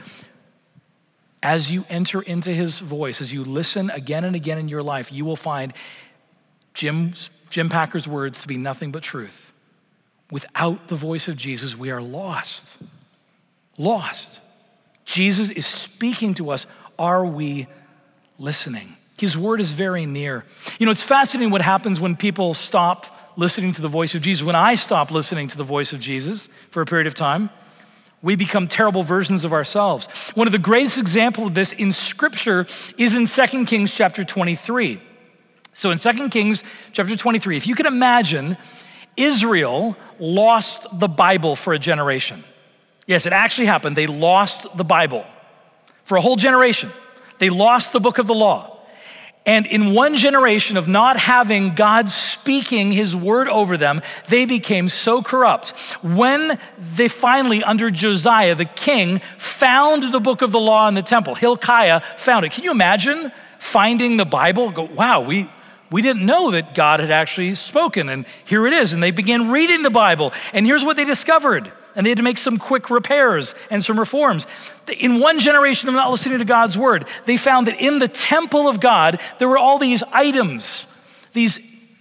As 1.43 1.71
you 1.71 1.85
enter 1.89 2.21
into 2.21 2.51
his 2.51 2.79
voice, 2.79 3.21
as 3.21 3.31
you 3.31 3.43
listen 3.43 3.91
again 3.91 4.23
and 4.23 4.35
again 4.35 4.57
in 4.57 4.67
your 4.67 4.81
life, 4.81 5.11
you 5.11 5.25
will 5.25 5.35
find 5.35 5.73
Jim's, 6.73 7.29
Jim 7.49 7.69
Packer's 7.69 8.07
words 8.07 8.41
to 8.41 8.47
be 8.47 8.57
nothing 8.57 8.91
but 8.91 9.03
truth. 9.03 9.53
Without 10.31 10.87
the 10.87 10.95
voice 10.95 11.27
of 11.27 11.37
Jesus, 11.37 11.77
we 11.77 11.91
are 11.91 12.01
lost. 12.01 12.77
Lost. 13.77 14.39
Jesus 15.05 15.51
is 15.51 15.67
speaking 15.67 16.33
to 16.35 16.49
us. 16.49 16.65
Are 16.97 17.23
we 17.23 17.67
listening? 18.37 18.95
His 19.17 19.37
word 19.37 19.61
is 19.61 19.71
very 19.71 20.05
near. 20.05 20.45
You 20.79 20.85
know, 20.85 20.91
it's 20.91 21.03
fascinating 21.03 21.51
what 21.51 21.61
happens 21.61 21.99
when 21.99 22.15
people 22.15 22.53
stop 22.53 23.05
listening 23.37 23.71
to 23.73 23.81
the 23.81 23.87
voice 23.87 24.15
of 24.15 24.21
Jesus. 24.21 24.43
When 24.43 24.55
I 24.55 24.75
stop 24.75 25.11
listening 25.11 25.47
to 25.49 25.57
the 25.57 25.63
voice 25.63 25.93
of 25.93 25.99
Jesus 25.99 26.49
for 26.71 26.81
a 26.81 26.85
period 26.85 27.07
of 27.07 27.13
time, 27.13 27.49
we 28.21 28.35
become 28.35 28.67
terrible 28.67 29.03
versions 29.03 29.45
of 29.45 29.53
ourselves. 29.53 30.07
One 30.35 30.47
of 30.47 30.51
the 30.51 30.59
greatest 30.59 30.97
examples 30.97 31.47
of 31.47 31.53
this 31.53 31.71
in 31.73 31.91
scripture 31.91 32.65
is 32.97 33.15
in 33.15 33.27
2 33.27 33.65
Kings 33.65 33.93
chapter 33.93 34.23
23. 34.23 34.99
So 35.73 35.91
in 35.91 35.99
2 35.99 36.29
Kings 36.29 36.63
chapter 36.91 37.15
23, 37.15 37.57
if 37.57 37.67
you 37.67 37.75
can 37.75 37.85
imagine, 37.85 38.57
Israel 39.15 39.95
lost 40.19 40.87
the 40.99 41.07
Bible 41.07 41.55
for 41.55 41.73
a 41.73 41.79
generation. 41.79 42.43
Yes, 43.05 43.25
it 43.25 43.33
actually 43.33 43.67
happened. 43.67 43.95
They 43.95 44.07
lost 44.07 44.75
the 44.75 44.83
Bible 44.83 45.25
for 46.03 46.17
a 46.17 46.21
whole 46.21 46.35
generation. 46.35 46.91
They 47.39 47.49
lost 47.49 47.93
the 47.93 47.99
book 47.99 48.17
of 48.17 48.27
the 48.27 48.33
law. 48.33 48.75
And 49.47 49.67
in 49.67 49.93
one 49.93 50.15
generation 50.15 50.75
of 50.75 50.87
not 50.87 51.17
having 51.17 51.75
God 51.75 52.09
speaking 52.09 52.91
his 52.91 53.15
word 53.15 53.47
over 53.47 53.77
them, 53.77 54.01
they 54.27 54.47
became 54.47 54.89
so 54.89 55.21
corrupt. 55.21 55.69
When 56.01 56.57
they 56.95 57.07
finally, 57.07 57.63
under 57.63 57.91
Josiah, 57.91 58.55
the 58.55 58.65
king, 58.65 59.21
found 59.37 60.11
the 60.11 60.19
book 60.19 60.41
of 60.41 60.51
the 60.51 60.59
law 60.59 60.87
in 60.87 60.95
the 60.95 61.03
temple, 61.03 61.35
Hilkiah 61.35 62.01
found 62.17 62.45
it. 62.45 62.53
Can 62.53 62.63
you 62.63 62.71
imagine 62.71 63.31
finding 63.59 64.17
the 64.17 64.25
Bible? 64.25 64.71
Go, 64.71 64.83
wow, 64.83 65.21
we, 65.21 65.47
we 65.91 66.01
didn't 66.01 66.25
know 66.25 66.49
that 66.51 66.73
God 66.73 66.99
had 66.99 67.11
actually 67.11 67.53
spoken, 67.53 68.09
and 68.09 68.25
here 68.45 68.65
it 68.65 68.73
is. 68.73 68.93
And 68.93 69.03
they 69.03 69.11
began 69.11 69.51
reading 69.51 69.83
the 69.83 69.91
Bible, 69.91 70.33
and 70.53 70.65
here's 70.65 70.83
what 70.83 70.95
they 70.95 71.05
discovered 71.05 71.71
and 71.95 72.05
they 72.05 72.09
had 72.09 72.17
to 72.17 72.23
make 72.23 72.37
some 72.37 72.57
quick 72.57 72.89
repairs 72.89 73.55
and 73.69 73.83
some 73.83 73.97
reforms. 73.97 74.45
In 74.99 75.19
one 75.19 75.39
generation 75.39 75.87
of 75.89 75.95
not 75.95 76.11
listening 76.11 76.39
to 76.39 76.45
God's 76.45 76.77
word, 76.77 77.07
they 77.25 77.37
found 77.37 77.67
that 77.67 77.79
in 77.79 77.99
the 77.99 78.07
temple 78.07 78.67
of 78.67 78.79
God, 78.79 79.19
there 79.39 79.47
were 79.47 79.57
all 79.57 79.79
these 79.79 80.03
items, 80.11 80.87
these 81.33 81.59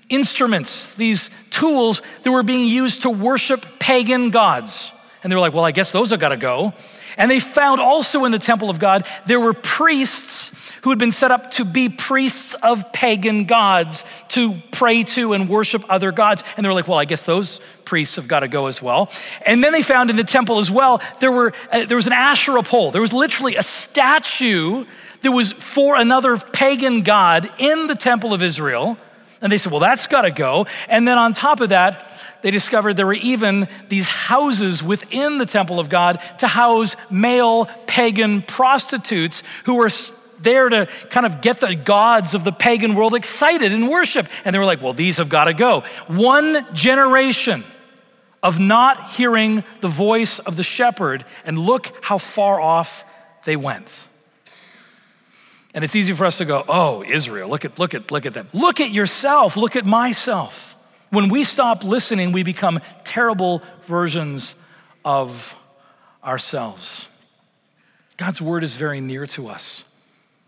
instruments, 0.08 0.94
these 0.94 1.30
tools 1.50 2.02
that 2.22 2.30
were 2.30 2.42
being 2.42 2.68
used 2.68 3.02
to 3.02 3.10
worship 3.10 3.64
pagan 3.78 4.30
gods. 4.30 4.92
And 5.22 5.30
they 5.30 5.36
were 5.36 5.40
like, 5.40 5.54
well, 5.54 5.64
I 5.64 5.70
guess 5.70 5.92
those 5.92 6.10
have 6.10 6.20
got 6.20 6.30
to 6.30 6.36
go. 6.36 6.74
And 7.16 7.30
they 7.30 7.40
found 7.40 7.80
also 7.80 8.24
in 8.24 8.32
the 8.32 8.38
temple 8.38 8.70
of 8.70 8.78
God, 8.78 9.06
there 9.26 9.40
were 9.40 9.54
priests 9.54 10.50
who 10.84 10.90
had 10.90 10.98
been 10.98 11.12
set 11.12 11.30
up 11.30 11.50
to 11.50 11.64
be 11.64 11.88
priests 11.88 12.52
of 12.62 12.92
pagan 12.92 13.46
gods, 13.46 14.04
to 14.28 14.60
pray 14.70 15.02
to 15.02 15.32
and 15.32 15.48
worship 15.48 15.82
other 15.88 16.12
gods. 16.12 16.44
And 16.58 16.64
they 16.64 16.68
were 16.68 16.74
like, 16.74 16.86
well, 16.86 16.98
I 16.98 17.06
guess 17.06 17.24
those 17.24 17.62
priests 17.86 18.16
have 18.16 18.28
got 18.28 18.40
to 18.40 18.48
go 18.48 18.66
as 18.66 18.82
well. 18.82 19.10
And 19.46 19.64
then 19.64 19.72
they 19.72 19.80
found 19.80 20.10
in 20.10 20.16
the 20.16 20.24
temple 20.24 20.58
as 20.58 20.70
well, 20.70 21.00
there, 21.20 21.32
were, 21.32 21.54
uh, 21.72 21.86
there 21.86 21.96
was 21.96 22.06
an 22.06 22.12
Asherah 22.12 22.62
pole. 22.62 22.90
There 22.90 23.00
was 23.00 23.14
literally 23.14 23.56
a 23.56 23.62
statue 23.62 24.84
that 25.22 25.32
was 25.32 25.52
for 25.52 25.96
another 25.96 26.36
pagan 26.36 27.00
god 27.00 27.50
in 27.58 27.86
the 27.86 27.94
temple 27.94 28.34
of 28.34 28.42
Israel. 28.42 28.98
And 29.40 29.50
they 29.50 29.56
said, 29.56 29.72
well, 29.72 29.80
that's 29.80 30.06
got 30.06 30.22
to 30.22 30.30
go. 30.30 30.66
And 30.90 31.08
then 31.08 31.16
on 31.16 31.32
top 31.32 31.60
of 31.60 31.70
that, 31.70 32.10
they 32.42 32.50
discovered 32.50 32.98
there 32.98 33.06
were 33.06 33.14
even 33.14 33.68
these 33.88 34.06
houses 34.06 34.82
within 34.82 35.38
the 35.38 35.46
temple 35.46 35.80
of 35.80 35.88
God 35.88 36.20
to 36.40 36.46
house 36.46 36.94
male 37.10 37.70
pagan 37.86 38.42
prostitutes 38.42 39.42
who 39.64 39.76
were 39.76 39.88
there 40.44 40.68
to 40.68 40.86
kind 41.10 41.26
of 41.26 41.40
get 41.40 41.60
the 41.60 41.74
gods 41.74 42.34
of 42.34 42.44
the 42.44 42.52
pagan 42.52 42.94
world 42.94 43.14
excited 43.14 43.72
in 43.72 43.88
worship. 43.88 44.28
And 44.44 44.54
they 44.54 44.58
were 44.58 44.64
like, 44.64 44.80
well, 44.80 44.92
these 44.92 45.16
have 45.16 45.28
got 45.28 45.44
to 45.44 45.54
go. 45.54 45.82
One 46.06 46.66
generation 46.74 47.64
of 48.42 48.60
not 48.60 49.12
hearing 49.12 49.64
the 49.80 49.88
voice 49.88 50.38
of 50.38 50.56
the 50.56 50.62
shepherd, 50.62 51.24
and 51.46 51.58
look 51.58 51.90
how 52.02 52.18
far 52.18 52.60
off 52.60 53.04
they 53.46 53.56
went. 53.56 53.96
And 55.72 55.82
it's 55.82 55.96
easy 55.96 56.12
for 56.12 56.26
us 56.26 56.38
to 56.38 56.44
go, 56.44 56.62
oh, 56.68 57.02
Israel, 57.02 57.48
look 57.48 57.64
at, 57.64 57.78
look 57.78 57.94
at, 57.94 58.10
look 58.12 58.26
at 58.26 58.34
them. 58.34 58.48
Look 58.52 58.80
at 58.80 58.90
yourself, 58.90 59.56
look 59.56 59.74
at 59.74 59.86
myself. 59.86 60.76
When 61.10 61.30
we 61.30 61.42
stop 61.42 61.84
listening, 61.84 62.32
we 62.32 62.42
become 62.42 62.80
terrible 63.02 63.62
versions 63.86 64.54
of 65.04 65.54
ourselves. 66.22 67.06
God's 68.16 68.40
word 68.40 68.62
is 68.62 68.74
very 68.74 69.00
near 69.00 69.26
to 69.28 69.48
us. 69.48 69.84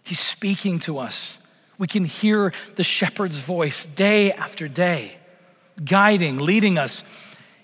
He's 0.07 0.21
speaking 0.21 0.79
to 0.81 0.99
us. 0.99 1.39
We 1.79 1.89
can 1.89 2.05
hear 2.05 2.53
the 2.77 2.85
shepherd's 2.85 3.41
voice 3.41 3.85
day 3.85 4.33
after 4.33 4.69
day, 4.69 5.17
guiding, 5.85 6.39
leading 6.39 6.79
us. 6.79 7.03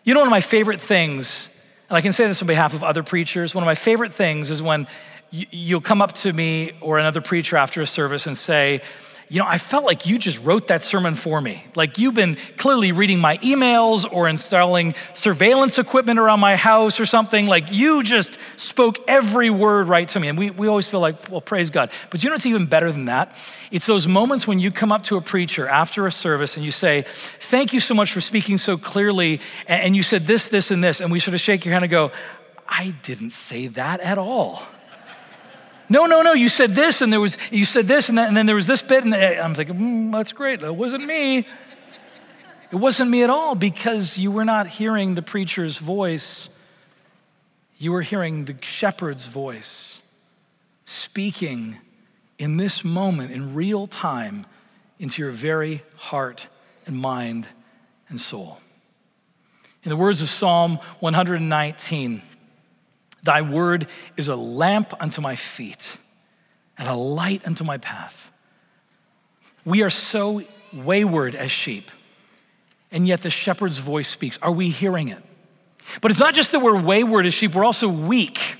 You 0.02 0.12
know, 0.12 0.20
one 0.20 0.28
of 0.28 0.32
my 0.32 0.40
favorite 0.40 0.80
things, 0.80 1.49
and 1.88 1.96
I 1.96 2.00
can 2.00 2.12
say 2.12 2.26
this 2.26 2.42
on 2.42 2.49
behalf 2.49 2.75
of 2.75 2.82
other 2.82 3.04
preachers, 3.04 3.54
one 3.54 3.62
of 3.62 3.66
my 3.66 3.76
favorite 3.76 4.12
things 4.12 4.50
is 4.50 4.61
when 4.61 4.88
you'll 5.30 5.80
come 5.80 6.02
up 6.02 6.12
to 6.12 6.32
me 6.32 6.72
or 6.80 6.99
another 6.99 7.20
preacher 7.20 7.56
after 7.56 7.80
a 7.80 7.87
service 7.87 8.26
and 8.26 8.37
say, 8.37 8.82
you 9.32 9.38
know, 9.38 9.46
I 9.48 9.56
felt 9.56 9.86
like 9.86 10.04
you 10.04 10.18
just 10.18 10.38
wrote 10.44 10.68
that 10.68 10.82
sermon 10.82 11.14
for 11.14 11.40
me. 11.40 11.64
Like 11.74 11.96
you've 11.96 12.12
been 12.12 12.36
clearly 12.58 12.92
reading 12.92 13.18
my 13.18 13.38
emails 13.38 14.06
or 14.12 14.28
installing 14.28 14.94
surveillance 15.14 15.78
equipment 15.78 16.18
around 16.18 16.40
my 16.40 16.54
house 16.54 17.00
or 17.00 17.06
something. 17.06 17.46
Like 17.46 17.72
you 17.72 18.02
just 18.02 18.36
spoke 18.58 18.98
every 19.08 19.48
word 19.48 19.88
right 19.88 20.06
to 20.08 20.20
me. 20.20 20.28
And 20.28 20.36
we, 20.36 20.50
we 20.50 20.68
always 20.68 20.86
feel 20.86 21.00
like, 21.00 21.30
well, 21.30 21.40
praise 21.40 21.70
God. 21.70 21.90
But 22.10 22.22
you 22.22 22.28
know 22.28 22.34
what's 22.34 22.44
even 22.44 22.66
better 22.66 22.92
than 22.92 23.06
that? 23.06 23.34
It's 23.70 23.86
those 23.86 24.06
moments 24.06 24.46
when 24.46 24.58
you 24.58 24.70
come 24.70 24.92
up 24.92 25.02
to 25.04 25.16
a 25.16 25.22
preacher 25.22 25.66
after 25.66 26.06
a 26.06 26.12
service 26.12 26.56
and 26.58 26.64
you 26.66 26.70
say, 26.70 27.06
Thank 27.40 27.72
you 27.72 27.80
so 27.80 27.94
much 27.94 28.12
for 28.12 28.20
speaking 28.20 28.58
so 28.58 28.76
clearly. 28.76 29.40
And 29.66 29.96
you 29.96 30.02
said 30.02 30.26
this, 30.26 30.50
this, 30.50 30.70
and 30.70 30.84
this. 30.84 31.00
And 31.00 31.10
we 31.10 31.20
sort 31.20 31.32
of 31.34 31.40
shake 31.40 31.64
your 31.64 31.72
hand 31.72 31.84
and 31.84 31.90
go, 31.90 32.12
I 32.68 32.94
didn't 33.02 33.30
say 33.30 33.68
that 33.68 34.00
at 34.00 34.18
all. 34.18 34.62
No, 35.92 36.06
no, 36.06 36.22
no, 36.22 36.32
you 36.32 36.49
said 36.49 36.70
this, 36.70 37.02
and 37.02 37.12
there 37.12 37.20
was, 37.20 37.37
you 37.50 37.66
said 37.66 37.87
this, 37.87 38.08
and, 38.08 38.18
and 38.18 38.34
then 38.34 38.46
there 38.46 38.54
was 38.54 38.66
this 38.66 38.80
bit, 38.80 39.04
and 39.04 39.14
I'm 39.14 39.54
thinking, 39.54 39.76
mm, 39.76 40.12
that's 40.12 40.32
great. 40.32 40.61
That 40.61 40.72
wasn't 40.72 41.04
me. 41.04 41.40
It 42.70 42.76
wasn't 42.76 43.11
me 43.11 43.22
at 43.22 43.28
all 43.28 43.54
because 43.54 44.16
you 44.16 44.30
were 44.30 44.46
not 44.46 44.66
hearing 44.66 45.16
the 45.16 45.20
preacher's 45.20 45.76
voice. 45.76 46.49
You 47.76 47.92
were 47.92 48.00
hearing 48.00 48.46
the 48.46 48.56
shepherd's 48.62 49.26
voice 49.26 50.00
speaking 50.87 51.76
in 52.38 52.56
this 52.56 52.82
moment, 52.82 53.30
in 53.30 53.54
real 53.54 53.87
time, 53.87 54.46
into 54.99 55.20
your 55.20 55.30
very 55.30 55.82
heart 55.96 56.49
and 56.87 56.96
mind 56.96 57.46
and 58.08 58.18
soul. 58.18 58.61
In 59.82 59.90
the 59.90 59.96
words 59.96 60.22
of 60.22 60.30
Psalm 60.30 60.78
119, 61.00 62.22
Thy 63.22 63.42
word 63.42 63.86
is 64.16 64.28
a 64.28 64.36
lamp 64.36 64.92
unto 65.00 65.20
my 65.20 65.36
feet 65.36 65.98
and 66.76 66.88
a 66.88 66.94
light 66.94 67.46
unto 67.46 67.64
my 67.64 67.78
path. 67.78 68.30
We 69.64 69.82
are 69.82 69.90
so 69.90 70.42
wayward 70.72 71.34
as 71.34 71.50
sheep, 71.52 71.90
and 72.90 73.06
yet 73.06 73.20
the 73.20 73.30
shepherd's 73.30 73.78
voice 73.78 74.08
speaks. 74.08 74.38
Are 74.42 74.50
we 74.50 74.70
hearing 74.70 75.08
it? 75.08 75.22
But 76.00 76.10
it's 76.10 76.20
not 76.20 76.34
just 76.34 76.52
that 76.52 76.60
we're 76.60 76.80
wayward 76.80 77.26
as 77.26 77.34
sheep, 77.34 77.54
we're 77.54 77.64
also 77.64 77.88
weak. 77.88 78.56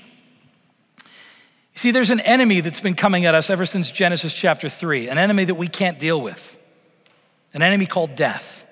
You 0.97 1.79
see, 1.79 1.91
there's 1.91 2.11
an 2.11 2.19
enemy 2.21 2.61
that's 2.61 2.79
been 2.79 2.95
coming 2.95 3.25
at 3.25 3.35
us 3.35 3.49
ever 3.49 3.65
since 3.65 3.91
Genesis 3.91 4.33
chapter 4.33 4.69
3, 4.69 5.09
an 5.09 5.17
enemy 5.17 5.45
that 5.45 5.55
we 5.55 5.67
can't 5.67 5.99
deal 5.99 6.21
with, 6.21 6.55
an 7.53 7.61
enemy 7.61 7.85
called 7.85 8.15
death. 8.15 8.65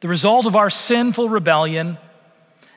The 0.00 0.08
result 0.08 0.46
of 0.46 0.54
our 0.54 0.70
sinful 0.70 1.28
rebellion 1.28 1.98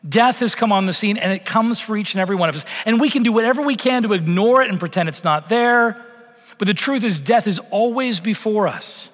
Death 0.08 0.40
has 0.40 0.56
come 0.56 0.72
on 0.72 0.88
the 0.88 0.94
scene 0.94 1.18
and 1.18 1.32
it 1.32 1.46
comes 1.46 1.80
for 1.80 1.96
each 1.96 2.16
and 2.16 2.22
every 2.22 2.36
one 2.36 2.50
of 2.50 2.56
us. 2.56 2.66
And 2.86 3.00
we 3.00 3.10
can 3.10 3.22
do 3.22 3.32
whatever 3.32 3.62
we 3.62 3.76
can 3.76 4.04
to 4.04 4.14
ignore 4.14 4.64
it 4.64 4.70
and 4.70 4.80
pretend 4.80 5.10
it's 5.10 5.24
not 5.24 5.48
there. 5.48 6.04
But 6.58 6.68
the 6.68 6.74
truth 6.74 7.04
is, 7.04 7.20
death 7.20 7.48
is 7.48 7.60
always 7.70 8.20
before 8.20 8.68
us. 8.68 9.10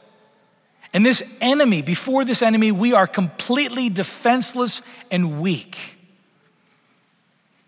And 0.94 1.06
this 1.06 1.22
enemy, 1.42 1.82
before 1.82 2.24
this 2.24 2.42
enemy, 2.42 2.72
we 2.72 2.94
are 2.94 3.08
completely 3.08 3.90
defenseless 3.90 4.82
and 5.12 5.42
weak. 5.42 5.96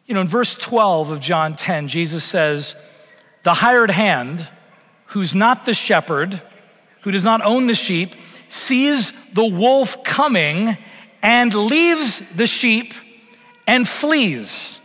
You 0.05 0.15
know, 0.15 0.21
in 0.21 0.27
verse 0.27 0.55
12 0.55 1.11
of 1.11 1.19
John 1.19 1.55
10, 1.55 1.89
Jesus 1.89 2.23
says, 2.23 2.75
The 3.43 3.55
hired 3.55 3.91
hand, 3.91 4.47
who's 5.07 5.35
not 5.35 5.65
the 5.65 5.73
shepherd, 5.73 6.41
who 7.01 7.11
does 7.11 7.25
not 7.25 7.41
own 7.41 7.67
the 7.67 7.75
sheep, 7.75 8.15
sees 8.47 9.11
the 9.33 9.45
wolf 9.45 10.03
coming 10.03 10.77
and 11.21 11.53
leaves 11.53 12.23
the 12.35 12.47
sheep 12.47 12.93
and 13.69 13.87
flees. 13.87 14.79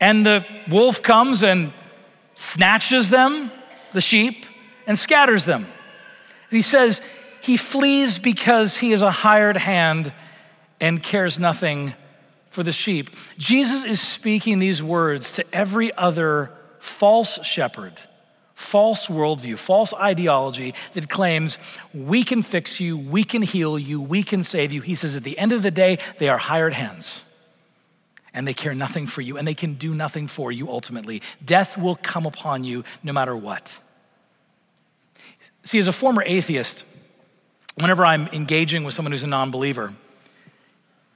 And 0.00 0.24
the 0.24 0.46
wolf 0.68 1.02
comes 1.02 1.42
and 1.42 1.72
snatches 2.36 3.10
them, 3.10 3.50
the 3.92 4.00
sheep, 4.00 4.46
and 4.86 4.96
scatters 4.96 5.44
them. 5.44 5.66
He 6.48 6.62
says, 6.62 7.02
He 7.42 7.56
flees 7.56 8.20
because 8.20 8.76
he 8.76 8.92
is 8.92 9.02
a 9.02 9.10
hired 9.10 9.56
hand 9.56 10.12
and 10.80 11.02
cares 11.02 11.40
nothing 11.40 11.94
for 12.50 12.62
the 12.62 12.70
sheep. 12.70 13.10
Jesus 13.36 13.84
is 13.84 14.00
speaking 14.00 14.60
these 14.60 14.80
words 14.80 15.32
to 15.32 15.44
every 15.52 15.92
other 15.96 16.52
false 16.78 17.44
shepherd, 17.44 17.94
false 18.54 19.08
worldview, 19.08 19.58
false 19.58 19.92
ideology 19.92 20.72
that 20.92 21.08
claims 21.08 21.58
we 21.92 22.22
can 22.22 22.42
fix 22.42 22.78
you, 22.78 22.96
we 22.96 23.24
can 23.24 23.42
heal 23.42 23.76
you, 23.76 24.00
we 24.00 24.22
can 24.22 24.44
save 24.44 24.70
you. 24.70 24.82
He 24.82 24.94
says 24.94 25.16
at 25.16 25.24
the 25.24 25.36
end 25.36 25.50
of 25.50 25.62
the 25.62 25.72
day, 25.72 25.98
they 26.18 26.28
are 26.28 26.38
hired 26.38 26.74
hands 26.74 27.24
and 28.32 28.46
they 28.46 28.54
care 28.54 28.74
nothing 28.74 29.06
for 29.06 29.20
you 29.20 29.36
and 29.36 29.46
they 29.46 29.54
can 29.54 29.74
do 29.74 29.94
nothing 29.94 30.26
for 30.26 30.52
you 30.52 30.68
ultimately. 30.68 31.22
Death 31.44 31.76
will 31.76 31.96
come 31.96 32.26
upon 32.26 32.64
you 32.64 32.84
no 33.02 33.12
matter 33.12 33.36
what. 33.36 33.78
See, 35.62 35.78
as 35.78 35.88
a 35.88 35.92
former 35.92 36.22
atheist, 36.24 36.84
whenever 37.76 38.04
I'm 38.04 38.26
engaging 38.28 38.84
with 38.84 38.94
someone 38.94 39.12
who's 39.12 39.24
a 39.24 39.28
non 39.28 39.50
believer, 39.50 39.92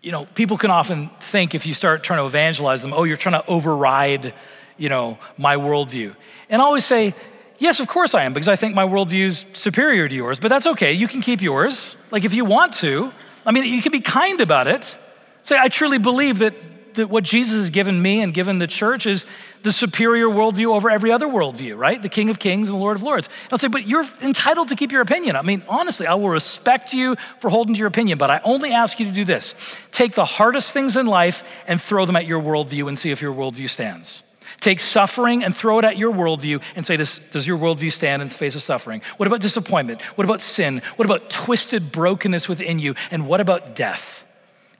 you 0.03 0.13
know, 0.13 0.27
people 0.35 0.59
can 0.59 0.71
often 0.71 1.09
think 1.21 1.55
if 1.55 1.67
you 1.67 1.73
start 1.73 2.05
trying 2.05 2.19
to 2.19 2.27
evangelize 2.27 2.83
them, 2.83 2.93
oh, 2.93 3.05
you're 3.05 3.17
trying 3.17 3.41
to 3.41 3.49
override, 3.49 4.35
you 4.77 4.91
know, 4.91 5.19
my 5.39 5.57
worldview. 5.57 6.15
And 6.51 6.61
I 6.61 6.65
always 6.65 6.85
say, 6.85 7.15
yes, 7.59 7.81
of 7.81 7.89
course 7.89 8.15
I 8.15 8.25
am, 8.25 8.35
because 8.35 8.49
I 8.49 8.57
think 8.57 8.75
my 8.75 8.85
worldview 8.85 9.25
is 9.25 9.47
superior 9.55 10.07
to 10.07 10.15
yours, 10.15 10.39
but 10.39 10.49
that's 10.49 10.67
okay. 10.67 10.93
You 10.93 11.09
can 11.09 11.23
keep 11.23 11.41
yours. 11.41 11.97
Like 12.11 12.25
if 12.25 12.35
you 12.35 12.45
want 12.45 12.75
to. 12.75 13.13
I 13.47 13.53
mean, 13.53 13.65
you 13.65 13.81
can 13.81 13.93
be 13.93 14.01
kind 14.01 14.41
about 14.41 14.67
it. 14.67 14.99
Say, 15.43 15.59
I 15.59 15.69
truly 15.69 15.99
believe 15.99 16.39
that 16.39 16.55
what 16.99 17.25
Jesus 17.25 17.57
has 17.57 17.71
given 17.71 18.01
me 18.01 18.23
and 18.23 18.33
given 18.33 18.59
the 18.59 18.67
church 18.67 19.07
is 19.07 19.27
the 19.63 19.73
superior 19.73 20.27
worldview 20.27 20.75
over 20.75 20.91
every 20.91 21.11
other 21.13 21.27
worldview, 21.27 21.77
right? 21.77 22.01
The 22.01 22.09
King 22.09 22.31
of 22.31 22.39
Kings 22.39 22.69
and 22.69 22.77
the 22.77 22.81
Lord 22.81 22.97
of 22.97 23.03
Lords. 23.03 23.29
I'll 23.51 23.59
say, 23.59 23.69
but 23.69 23.89
you're 23.89 24.07
entitled 24.23 24.69
to 24.69 24.77
keep 24.77 24.93
your 24.93 25.01
opinion. 25.03 25.37
I 25.37 25.43
mean, 25.43 25.65
honestly, 25.69 26.07
I 26.07 26.15
will 26.15 26.29
respect 26.29 26.93
you 26.93 27.17
for 27.41 27.51
holding 27.51 27.75
to 27.75 27.79
your 27.79 27.89
opinion, 27.89 28.19
but 28.19 28.31
I 28.31 28.41
only 28.45 28.73
ask 28.73 29.01
you 29.01 29.07
to 29.07 29.13
do 29.13 29.25
this 29.25 29.55
take 29.91 30.15
the 30.15 30.25
hardest 30.25 30.73
things 30.73 30.97
in 30.97 31.07
life 31.07 31.45
and 31.67 31.81
throw 31.81 32.05
them 32.05 32.17
at 32.17 32.27
your 32.27 32.43
worldview 32.43 32.89
and 32.89 32.99
see 32.99 33.11
if 33.11 33.23
your 33.23 33.33
worldview 33.33 33.69
stands. 33.69 34.23
Take 34.61 34.81
suffering 34.81 35.45
and 35.45 35.55
throw 35.55 35.79
it 35.79 35.85
at 35.85 35.99
your 35.99 36.13
worldview 36.13 36.63
and 36.75 36.87
say, 36.87 36.97
does, 36.97 37.19
does 37.31 37.47
your 37.47 37.59
worldview 37.59 37.93
stand 37.93 38.23
in 38.23 38.29
the 38.29 38.35
face 38.35 38.55
of 38.55 38.63
suffering? 38.63 39.03
What 39.19 39.27
about 39.27 39.41
disappointment? 39.41 40.01
What 40.17 40.25
about 40.25 40.41
sin? 40.41 40.81
What 40.97 41.05
about 41.05 41.29
twisted 41.29 41.93
brokenness 41.93 42.49
within 42.49 42.79
you? 42.79 42.95
And 43.11 43.27
what 43.27 43.41
about 43.41 43.77
death? 43.77 44.24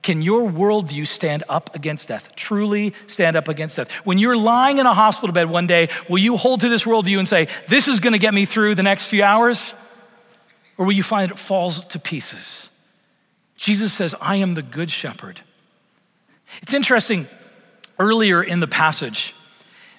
Can 0.05 0.21
your 0.21 0.47
worldview 0.47 1.07
stand 1.07 1.43
up 1.49 1.73
against 1.73 2.09
death? 2.09 2.35
Truly 2.35 2.93
stand 3.07 3.35
up 3.35 3.47
against 3.47 3.77
death. 3.77 3.89
When 4.03 4.19
you're 4.19 4.37
lying 4.37 4.77
in 4.77 4.85
a 4.85 4.93
hospital 4.93 5.33
bed 5.33 5.49
one 5.49 5.65
day, 5.65 5.89
will 6.07 6.19
you 6.19 6.37
hold 6.37 6.61
to 6.61 6.69
this 6.69 6.83
worldview 6.83 7.17
and 7.17 7.27
say, 7.27 7.47
This 7.69 7.87
is 7.87 7.99
going 7.99 8.13
to 8.13 8.19
get 8.19 8.31
me 8.31 8.45
through 8.45 8.75
the 8.75 8.83
next 8.83 9.07
few 9.07 9.23
hours? 9.23 9.73
Or 10.77 10.85
will 10.85 10.93
you 10.93 11.01
find 11.01 11.31
it 11.31 11.39
falls 11.39 11.83
to 11.85 11.97
pieces? 11.97 12.69
Jesus 13.55 13.93
says, 13.93 14.13
I 14.21 14.35
am 14.35 14.53
the 14.53 14.61
good 14.61 14.91
shepherd. 14.91 15.41
It's 16.61 16.75
interesting, 16.75 17.27
earlier 17.97 18.43
in 18.43 18.59
the 18.59 18.67
passage, 18.67 19.33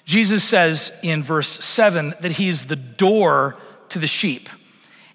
Jesus 0.05 0.41
says 0.41 0.89
in 1.03 1.21
verse 1.21 1.49
7 1.49 2.13
that 2.21 2.31
he 2.31 2.47
is 2.47 2.67
the 2.67 2.77
door 2.77 3.57
to 3.89 3.99
the 3.99 4.07
sheep. 4.07 4.47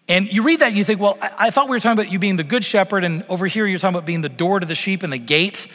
And 0.09 0.27
you 0.33 0.43
read 0.43 0.61
that 0.61 0.69
and 0.69 0.77
you 0.77 0.85
think, 0.85 1.01
well, 1.01 1.17
I, 1.21 1.31
I, 1.39 1.51
thought 1.51 1.69
we 1.69 1.77
were 1.77 1.81
talking 1.81 1.99
about 1.99 2.11
you 2.11 2.19
being 2.19 2.37
the 2.37 2.45
good 2.45 2.65
shepherd, 2.65 3.05
and 3.05 3.25
over 3.29 3.47
here 3.47 3.67
you're 3.67 3.79
talking 3.79 3.95
about 3.95 4.07
being 4.07 4.21
the 4.21 4.29
door 4.29 4.61
to 4.61 4.67
the 4.67 4.75
sheep 4.75 5.03
and 5.03 5.13
the 5.13 5.19
gate. 5.19 5.69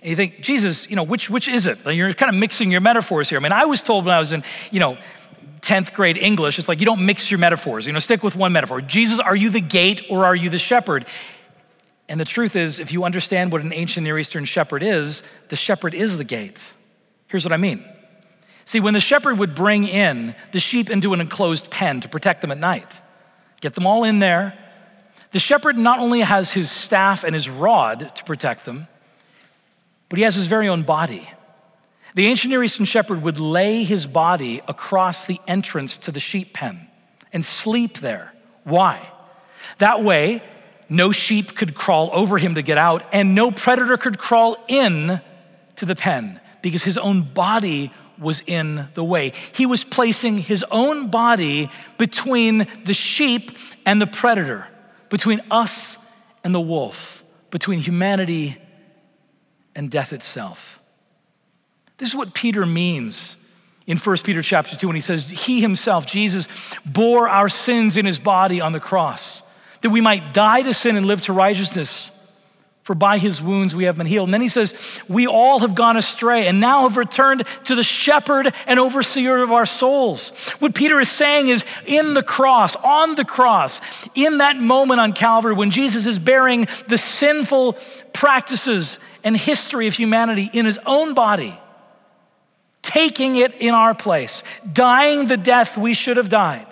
And 0.00 0.10
you 0.10 0.16
think, 0.16 0.40
Jesus, 0.40 0.88
you 0.88 0.96
know, 0.96 1.02
which, 1.02 1.28
which 1.28 1.48
is 1.48 1.66
it? 1.66 1.84
Like 1.84 1.96
you're 1.96 2.12
kind 2.12 2.32
of 2.32 2.38
mixing 2.38 2.70
your 2.70 2.80
metaphors 2.80 3.28
here. 3.28 3.38
I 3.38 3.42
mean, 3.42 3.52
I 3.52 3.64
was 3.64 3.82
told 3.82 4.04
when 4.04 4.14
I 4.14 4.18
was 4.18 4.32
in, 4.32 4.44
you 4.70 4.80
know, 4.80 4.98
10th 5.62 5.92
grade 5.94 6.16
English, 6.16 6.58
it's 6.58 6.68
like 6.68 6.80
you 6.80 6.86
don't 6.86 7.06
mix 7.06 7.30
your 7.30 7.38
metaphors, 7.38 7.86
you 7.86 7.92
know, 7.92 7.98
stick 7.98 8.22
with 8.22 8.34
one 8.34 8.52
metaphor. 8.52 8.80
Jesus, 8.80 9.20
are 9.20 9.36
you 9.36 9.50
the 9.50 9.60
gate 9.60 10.02
or 10.10 10.24
are 10.24 10.34
you 10.34 10.50
the 10.50 10.58
shepherd? 10.58 11.06
And 12.08 12.20
the 12.20 12.24
truth 12.24 12.56
is, 12.56 12.80
if 12.80 12.92
you 12.92 13.04
understand 13.04 13.52
what 13.52 13.62
an 13.62 13.72
ancient 13.72 14.04
Near 14.04 14.18
Eastern 14.18 14.44
shepherd 14.44 14.82
is, 14.82 15.22
the 15.48 15.56
shepherd 15.56 15.94
is 15.94 16.18
the 16.18 16.24
gate. 16.24 16.74
Here's 17.28 17.44
what 17.44 17.52
I 17.52 17.58
mean. 17.58 17.84
See, 18.64 18.80
when 18.80 18.94
the 18.94 19.00
shepherd 19.00 19.38
would 19.38 19.54
bring 19.54 19.86
in 19.86 20.34
the 20.52 20.60
sheep 20.60 20.90
into 20.90 21.12
an 21.14 21.20
enclosed 21.20 21.70
pen 21.70 22.00
to 22.00 22.08
protect 22.08 22.40
them 22.40 22.50
at 22.50 22.58
night, 22.58 23.01
Get 23.62 23.74
them 23.74 23.86
all 23.86 24.04
in 24.04 24.18
there. 24.18 24.58
The 25.30 25.38
shepherd 25.38 25.78
not 25.78 25.98
only 25.98 26.20
has 26.20 26.52
his 26.52 26.70
staff 26.70 27.24
and 27.24 27.32
his 27.32 27.48
rod 27.48 28.14
to 28.16 28.24
protect 28.24 28.66
them, 28.66 28.88
but 30.10 30.18
he 30.18 30.24
has 30.24 30.34
his 30.34 30.46
very 30.46 30.68
own 30.68 30.82
body. 30.82 31.30
The 32.14 32.26
ancient 32.26 32.50
Near 32.50 32.62
Eastern 32.62 32.84
shepherd 32.84 33.22
would 33.22 33.38
lay 33.38 33.84
his 33.84 34.06
body 34.06 34.60
across 34.68 35.24
the 35.24 35.40
entrance 35.48 35.96
to 35.98 36.12
the 36.12 36.20
sheep 36.20 36.52
pen 36.52 36.88
and 37.32 37.42
sleep 37.42 38.00
there. 38.00 38.34
Why? 38.64 39.08
That 39.78 40.04
way, 40.04 40.42
no 40.90 41.12
sheep 41.12 41.54
could 41.56 41.74
crawl 41.74 42.10
over 42.12 42.36
him 42.36 42.56
to 42.56 42.62
get 42.62 42.76
out, 42.76 43.04
and 43.12 43.34
no 43.34 43.50
predator 43.50 43.96
could 43.96 44.18
crawl 44.18 44.56
in 44.68 45.22
to 45.76 45.86
the 45.86 45.96
pen 45.96 46.40
because 46.60 46.84
his 46.84 46.98
own 46.98 47.22
body 47.22 47.92
was 48.18 48.42
in 48.46 48.88
the 48.94 49.04
way. 49.04 49.32
He 49.52 49.66
was 49.66 49.84
placing 49.84 50.38
his 50.38 50.64
own 50.70 51.08
body 51.10 51.70
between 51.98 52.66
the 52.84 52.94
sheep 52.94 53.50
and 53.84 54.00
the 54.00 54.06
predator, 54.06 54.66
between 55.08 55.40
us 55.50 55.98
and 56.44 56.54
the 56.54 56.60
wolf, 56.60 57.24
between 57.50 57.80
humanity 57.80 58.58
and 59.74 59.90
death 59.90 60.12
itself. 60.12 60.80
This 61.98 62.08
is 62.08 62.14
what 62.14 62.34
Peter 62.34 62.64
means 62.64 63.36
in 63.86 63.98
1 63.98 64.16
Peter 64.18 64.42
chapter 64.42 64.76
2 64.76 64.86
when 64.86 64.96
he 64.96 65.02
says, 65.02 65.28
He 65.28 65.60
himself, 65.60 66.06
Jesus, 66.06 66.46
bore 66.86 67.28
our 67.28 67.48
sins 67.48 67.96
in 67.96 68.06
his 68.06 68.18
body 68.18 68.60
on 68.60 68.72
the 68.72 68.80
cross, 68.80 69.42
that 69.80 69.90
we 69.90 70.00
might 70.00 70.32
die 70.32 70.62
to 70.62 70.72
sin 70.72 70.96
and 70.96 71.06
live 71.06 71.22
to 71.22 71.32
righteousness 71.32 72.11
for 72.82 72.94
by 72.94 73.18
his 73.18 73.40
wounds 73.40 73.74
we 73.74 73.84
have 73.84 73.96
been 73.96 74.06
healed. 74.06 74.28
And 74.28 74.34
then 74.34 74.40
he 74.40 74.48
says, 74.48 74.74
We 75.08 75.26
all 75.26 75.60
have 75.60 75.74
gone 75.74 75.96
astray 75.96 76.46
and 76.46 76.60
now 76.60 76.82
have 76.82 76.96
returned 76.96 77.44
to 77.64 77.74
the 77.74 77.82
shepherd 77.82 78.52
and 78.66 78.80
overseer 78.80 79.42
of 79.42 79.52
our 79.52 79.66
souls. 79.66 80.30
What 80.58 80.74
Peter 80.74 81.00
is 81.00 81.08
saying 81.08 81.48
is, 81.48 81.64
in 81.86 82.14
the 82.14 82.22
cross, 82.22 82.74
on 82.76 83.14
the 83.14 83.24
cross, 83.24 83.80
in 84.14 84.38
that 84.38 84.56
moment 84.56 85.00
on 85.00 85.12
Calvary, 85.12 85.54
when 85.54 85.70
Jesus 85.70 86.06
is 86.06 86.18
bearing 86.18 86.66
the 86.88 86.98
sinful 86.98 87.74
practices 88.12 88.98
and 89.22 89.36
history 89.36 89.86
of 89.86 89.94
humanity 89.94 90.50
in 90.52 90.66
his 90.66 90.80
own 90.84 91.14
body, 91.14 91.56
taking 92.82 93.36
it 93.36 93.54
in 93.60 93.74
our 93.74 93.94
place, 93.94 94.42
dying 94.72 95.26
the 95.26 95.36
death 95.36 95.78
we 95.78 95.94
should 95.94 96.16
have 96.16 96.28
died. 96.28 96.66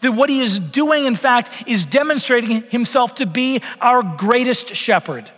That 0.00 0.12
what 0.12 0.30
he 0.30 0.40
is 0.40 0.58
doing, 0.58 1.04
in 1.04 1.16
fact, 1.16 1.50
is 1.66 1.84
demonstrating 1.84 2.62
himself 2.70 3.16
to 3.16 3.26
be 3.26 3.60
our 3.80 4.02
greatest 4.02 4.74
shepherd 4.74 5.30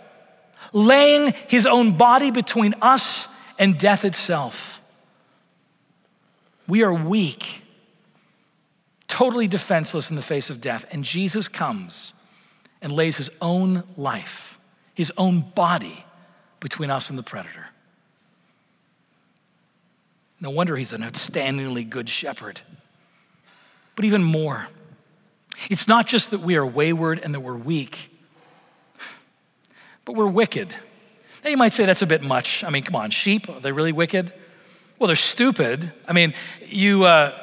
laying 0.73 1.33
his 1.47 1.65
own 1.65 1.97
body 1.97 2.31
between 2.31 2.75
us 2.81 3.27
and 3.57 3.77
death 3.77 4.05
itself. 4.05 4.81
We 6.67 6.83
are 6.83 6.93
weak, 6.93 7.63
totally 9.07 9.47
defenseless 9.47 10.09
in 10.09 10.15
the 10.15 10.21
face 10.21 10.49
of 10.49 10.61
death, 10.61 10.85
and 10.91 11.03
Jesus 11.03 11.47
comes 11.47 12.13
and 12.81 12.91
lays 12.91 13.17
his 13.17 13.29
own 13.41 13.83
life, 13.95 14.59
his 14.93 15.11
own 15.17 15.41
body 15.55 16.05
between 16.59 16.91
us 16.91 17.09
and 17.09 17.17
the 17.17 17.23
predator. 17.23 17.67
No 20.39 20.51
wonder 20.51 20.75
he's 20.75 20.93
an 20.93 21.01
outstandingly 21.01 21.89
good 21.89 22.09
shepherd. 22.09 22.61
But 23.97 24.05
even 24.05 24.23
more, 24.23 24.69
it's 25.69 25.89
not 25.89 26.07
just 26.07 26.31
that 26.31 26.39
we 26.39 26.55
are 26.55 26.65
wayward 26.65 27.19
and 27.19 27.33
that 27.33 27.41
we're 27.41 27.57
weak 27.57 28.11
but 30.07 30.15
we're 30.15 30.25
wicked. 30.25 30.73
Now 31.43 31.49
you 31.49 31.57
might 31.57 31.73
say 31.73 31.85
that's 31.85 32.01
a 32.01 32.07
bit 32.07 32.21
much. 32.21 32.63
I 32.63 32.69
mean, 32.69 32.81
come 32.81 32.95
on, 32.95 33.11
sheep, 33.11 33.49
are 33.49 33.59
they 33.59 33.73
really 33.73 33.91
wicked? 33.91 34.33
Well, 34.97 35.07
they're 35.07 35.17
stupid. 35.17 35.91
I 36.07 36.13
mean, 36.13 36.33
you 36.65 37.03
uh, 37.03 37.37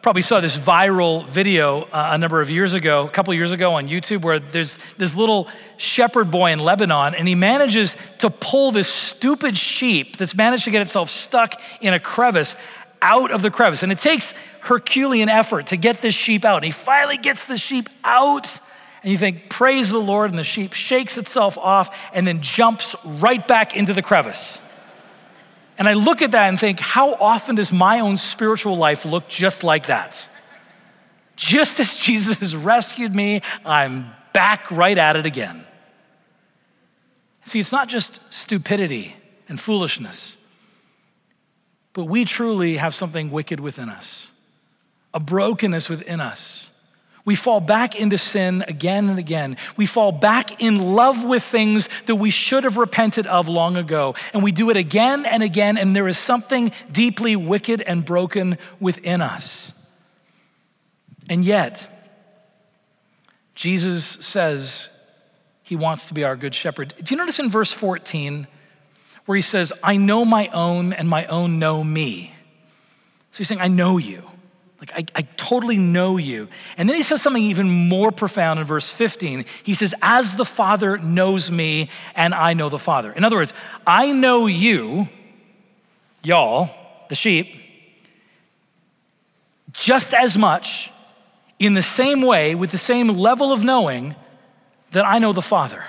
probably 0.00 0.22
saw 0.22 0.40
this 0.40 0.56
viral 0.56 1.28
video 1.28 1.82
uh, 1.82 2.08
a 2.12 2.18
number 2.18 2.40
of 2.40 2.48
years 2.48 2.72
ago, 2.72 3.06
a 3.06 3.10
couple 3.10 3.34
years 3.34 3.52
ago 3.52 3.74
on 3.74 3.86
YouTube, 3.86 4.22
where 4.22 4.38
there's 4.38 4.78
this 4.96 5.14
little 5.14 5.46
shepherd 5.76 6.30
boy 6.30 6.52
in 6.52 6.58
Lebanon, 6.58 7.14
and 7.14 7.28
he 7.28 7.34
manages 7.34 7.98
to 8.18 8.30
pull 8.30 8.72
this 8.72 8.88
stupid 8.88 9.54
sheep 9.58 10.16
that's 10.16 10.34
managed 10.34 10.64
to 10.64 10.70
get 10.70 10.80
itself 10.80 11.10
stuck 11.10 11.60
in 11.82 11.92
a 11.92 12.00
crevice 12.00 12.56
out 13.02 13.30
of 13.30 13.42
the 13.42 13.50
crevice. 13.50 13.82
And 13.82 13.92
it 13.92 13.98
takes 13.98 14.32
Herculean 14.60 15.28
effort 15.28 15.68
to 15.68 15.76
get 15.76 16.00
this 16.02 16.14
sheep 16.14 16.44
out. 16.44 16.56
And 16.56 16.64
he 16.64 16.70
finally 16.70 17.18
gets 17.18 17.44
the 17.44 17.56
sheep 17.56 17.88
out 18.04 18.60
and 19.06 19.12
you 19.12 19.18
think, 19.18 19.48
praise 19.48 19.90
the 19.90 20.00
Lord, 20.00 20.30
and 20.30 20.38
the 20.38 20.42
sheep 20.42 20.72
shakes 20.72 21.16
itself 21.16 21.56
off 21.58 21.96
and 22.12 22.26
then 22.26 22.42
jumps 22.42 22.96
right 23.04 23.46
back 23.46 23.76
into 23.76 23.92
the 23.92 24.02
crevice. 24.02 24.60
And 25.78 25.88
I 25.88 25.92
look 25.92 26.22
at 26.22 26.32
that 26.32 26.48
and 26.48 26.58
think, 26.58 26.80
how 26.80 27.14
often 27.14 27.54
does 27.54 27.70
my 27.70 28.00
own 28.00 28.16
spiritual 28.16 28.76
life 28.76 29.04
look 29.04 29.28
just 29.28 29.62
like 29.62 29.86
that? 29.86 30.28
Just 31.36 31.78
as 31.78 31.94
Jesus 31.98 32.36
has 32.38 32.56
rescued 32.56 33.14
me, 33.14 33.42
I'm 33.64 34.10
back 34.32 34.68
right 34.72 34.98
at 34.98 35.14
it 35.14 35.24
again. 35.24 35.64
See, 37.44 37.60
it's 37.60 37.70
not 37.70 37.88
just 37.88 38.18
stupidity 38.28 39.14
and 39.48 39.60
foolishness, 39.60 40.36
but 41.96 42.04
we 42.04 42.26
truly 42.26 42.76
have 42.76 42.94
something 42.94 43.30
wicked 43.30 43.58
within 43.58 43.88
us, 43.88 44.28
a 45.14 45.18
brokenness 45.18 45.88
within 45.88 46.20
us 46.20 46.68
We 47.26 47.34
fall 47.34 47.60
back 47.60 47.98
into 47.98 48.18
sin 48.18 48.64
again 48.68 49.08
and 49.08 49.18
again. 49.18 49.56
We 49.76 49.84
fall 49.84 50.12
back 50.12 50.62
in 50.62 50.94
love 50.94 51.24
with 51.24 51.42
things 51.42 51.88
that 52.06 52.14
we 52.14 52.30
should 52.30 52.62
have 52.62 52.76
repented 52.76 53.26
of 53.26 53.48
long 53.48 53.76
ago. 53.76 54.14
And 54.32 54.44
we 54.44 54.52
do 54.52 54.70
it 54.70 54.76
again 54.76 55.26
and 55.26 55.42
again, 55.42 55.76
and 55.76 55.94
there 55.94 56.06
is 56.06 56.18
something 56.18 56.70
deeply 56.90 57.34
wicked 57.34 57.82
and 57.82 58.04
broken 58.04 58.58
within 58.78 59.20
us. 59.20 59.72
And 61.28 61.44
yet, 61.44 61.88
Jesus 63.56 64.04
says 64.04 64.88
he 65.64 65.74
wants 65.74 66.06
to 66.06 66.14
be 66.14 66.22
our 66.22 66.36
good 66.36 66.54
shepherd. 66.54 66.94
Do 67.02 67.12
you 67.12 67.18
notice 67.18 67.40
in 67.40 67.50
verse 67.50 67.72
14 67.72 68.46
where 69.26 69.36
he 69.36 69.42
says, 69.42 69.72
I 69.82 69.96
know 69.96 70.24
my 70.24 70.48
own, 70.48 70.92
and 70.92 71.08
my 71.08 71.26
own 71.26 71.58
know 71.58 71.84
me? 71.84 72.32
So 73.32 73.38
he's 73.38 73.48
saying, 73.48 73.60
I 73.60 73.68
know 73.68 73.98
you. 73.98 74.22
Like, 74.80 74.92
I, 74.92 75.04
I 75.14 75.22
totally 75.36 75.78
know 75.78 76.16
you. 76.16 76.48
And 76.76 76.88
then 76.88 76.96
he 76.96 77.02
says 77.02 77.22
something 77.22 77.42
even 77.42 77.68
more 77.68 78.12
profound 78.12 78.60
in 78.60 78.66
verse 78.66 78.88
15. 78.90 79.44
He 79.62 79.74
says, 79.74 79.94
As 80.02 80.36
the 80.36 80.44
Father 80.44 80.98
knows 80.98 81.50
me, 81.50 81.88
and 82.14 82.34
I 82.34 82.54
know 82.54 82.68
the 82.68 82.78
Father. 82.78 83.12
In 83.12 83.24
other 83.24 83.36
words, 83.36 83.52
I 83.86 84.12
know 84.12 84.46
you, 84.46 85.08
y'all, 86.22 86.70
the 87.08 87.14
sheep, 87.14 87.56
just 89.72 90.14
as 90.14 90.36
much 90.36 90.92
in 91.58 91.74
the 91.74 91.82
same 91.82 92.22
way, 92.22 92.54
with 92.54 92.70
the 92.70 92.78
same 92.78 93.08
level 93.08 93.52
of 93.52 93.64
knowing 93.64 94.14
that 94.90 95.04
I 95.04 95.18
know 95.18 95.32
the 95.32 95.42
Father 95.42 95.84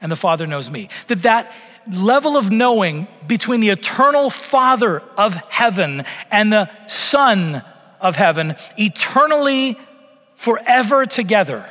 and 0.00 0.10
the 0.10 0.16
Father 0.16 0.46
knows 0.46 0.70
me. 0.70 0.88
That 1.08 1.22
that 1.22 1.52
level 1.90 2.36
of 2.36 2.50
knowing 2.50 3.06
between 3.26 3.60
the 3.60 3.70
eternal 3.70 4.30
Father 4.30 5.00
of 5.16 5.34
heaven 5.34 6.04
and 6.30 6.52
the 6.52 6.70
Son 6.86 7.62
of 8.00 8.16
heaven, 8.16 8.56
eternally, 8.76 9.78
forever 10.36 11.06
together. 11.06 11.70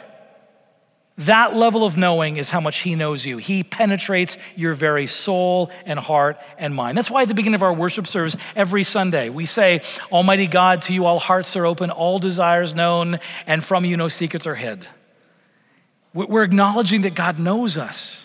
That 1.18 1.56
level 1.56 1.86
of 1.86 1.98
knowing 1.98 2.38
is 2.38 2.50
how 2.50 2.62
much 2.62 2.80
He 2.80 2.96
knows 2.96 3.26
you. 3.26 3.38
He 3.38 3.64
penetrates 3.64 4.38
your 4.56 4.74
very 4.74 5.08
soul 5.08 5.70
and 5.86 6.00
heart 6.00 6.38
and 6.58 6.74
mind. 6.74 6.98
That's 6.98 7.12
why 7.12 7.24
at 7.24 7.28
the 7.28 7.34
beginning 7.34 7.56
of 7.56 7.64
our 7.64 7.74
worship 7.74 8.08
service 8.08 8.36
every 8.56 8.84
Sunday, 8.84 9.30
we 9.30 9.46
say, 9.46 9.82
Almighty 10.12 10.48
God, 10.48 10.82
to 10.84 10.94
you 10.94 11.06
all 11.06 11.20
hearts 11.20 11.56
are 11.56 11.66
open, 11.66 11.92
all 11.92 12.18
desires 12.18 12.74
known, 12.74 13.20
and 13.46 13.64
from 13.64 13.86
you 13.86 13.98
no 13.98 14.08
secrets 14.08 14.48
are 14.48 14.56
hid. 14.56 14.88
We're 16.14 16.44
acknowledging 16.44 17.02
that 17.02 17.14
God 17.14 17.38
knows 17.38 17.78
us, 17.78 18.21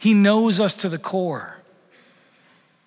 He 0.00 0.14
knows 0.14 0.60
us 0.60 0.74
to 0.76 0.88
the 0.88 0.96
core. 0.96 1.58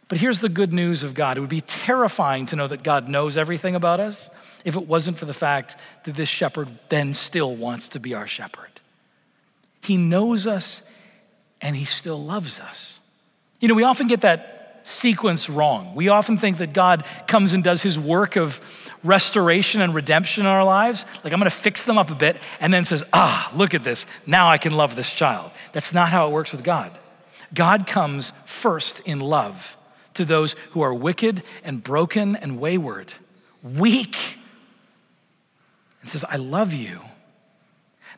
But 0.07 0.17
here's 0.17 0.39
the 0.39 0.49
good 0.49 0.73
news 0.73 1.03
of 1.03 1.13
God 1.13 1.37
it 1.37 1.41
would 1.41 1.49
be 1.49 1.61
terrifying 1.61 2.47
to 2.47 2.55
know 2.55 2.67
that 2.67 2.81
God 2.81 3.07
knows 3.07 3.37
everything 3.37 3.75
about 3.75 3.99
us 3.99 4.31
if 4.65 4.75
it 4.75 4.87
wasn't 4.87 5.19
for 5.19 5.25
the 5.25 5.33
fact 5.33 5.77
that 6.05 6.15
this 6.15 6.27
shepherd 6.27 6.69
then 6.89 7.13
still 7.13 7.55
wants 7.55 7.89
to 7.89 7.99
be 7.99 8.15
our 8.15 8.25
shepherd. 8.25 8.81
He 9.81 9.95
knows 9.95 10.47
us 10.47 10.81
and 11.61 11.75
he 11.75 11.85
still 11.85 12.21
loves 12.21 12.59
us. 12.59 12.99
You 13.59 13.67
know, 13.67 13.75
we 13.75 13.83
often 13.83 14.07
get 14.07 14.21
that 14.21 14.81
sequence 14.81 15.51
wrong. 15.51 15.93
We 15.93 16.09
often 16.09 16.39
think 16.39 16.57
that 16.57 16.73
God 16.73 17.05
comes 17.27 17.53
and 17.53 17.63
does 17.63 17.83
his 17.83 17.99
work 17.99 18.37
of 18.37 18.59
restoration 19.03 19.81
and 19.81 19.93
redemption 19.93 20.45
in 20.45 20.47
our 20.47 20.63
lives. 20.63 21.05
Like, 21.23 21.31
I'm 21.31 21.39
gonna 21.39 21.51
fix 21.51 21.83
them 21.83 21.99
up 21.99 22.09
a 22.09 22.15
bit, 22.15 22.37
and 22.59 22.73
then 22.73 22.85
says, 22.85 23.03
Ah, 23.13 23.51
look 23.55 23.75
at 23.75 23.83
this. 23.83 24.07
Now 24.25 24.49
I 24.49 24.57
can 24.57 24.75
love 24.75 24.95
this 24.95 25.13
child. 25.13 25.51
That's 25.73 25.93
not 25.93 26.09
how 26.09 26.27
it 26.27 26.31
works 26.31 26.51
with 26.51 26.63
God. 26.63 26.97
God 27.53 27.87
comes 27.87 28.33
first 28.45 28.99
in 29.01 29.19
love 29.19 29.77
to 30.15 30.25
those 30.25 30.55
who 30.71 30.81
are 30.81 30.93
wicked 30.93 31.43
and 31.63 31.83
broken 31.83 32.35
and 32.35 32.59
wayward, 32.59 33.13
weak, 33.61 34.37
and 36.01 36.09
says, 36.09 36.25
I 36.25 36.35
love 36.35 36.73
you. 36.73 36.99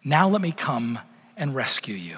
Now 0.04 0.28
let 0.28 0.42
me 0.42 0.52
come 0.52 1.00
and 1.38 1.56
rescue 1.56 1.96
you. 1.96 2.18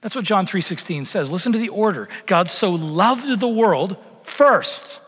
That's 0.00 0.14
what 0.14 0.24
John 0.24 0.46
3:16 0.46 1.06
says. 1.06 1.30
Listen 1.30 1.52
to 1.52 1.58
the 1.58 1.70
order. 1.70 2.08
God 2.26 2.48
so 2.48 2.70
loved 2.70 3.40
the 3.40 3.48
world 3.48 3.96
first 4.22 5.00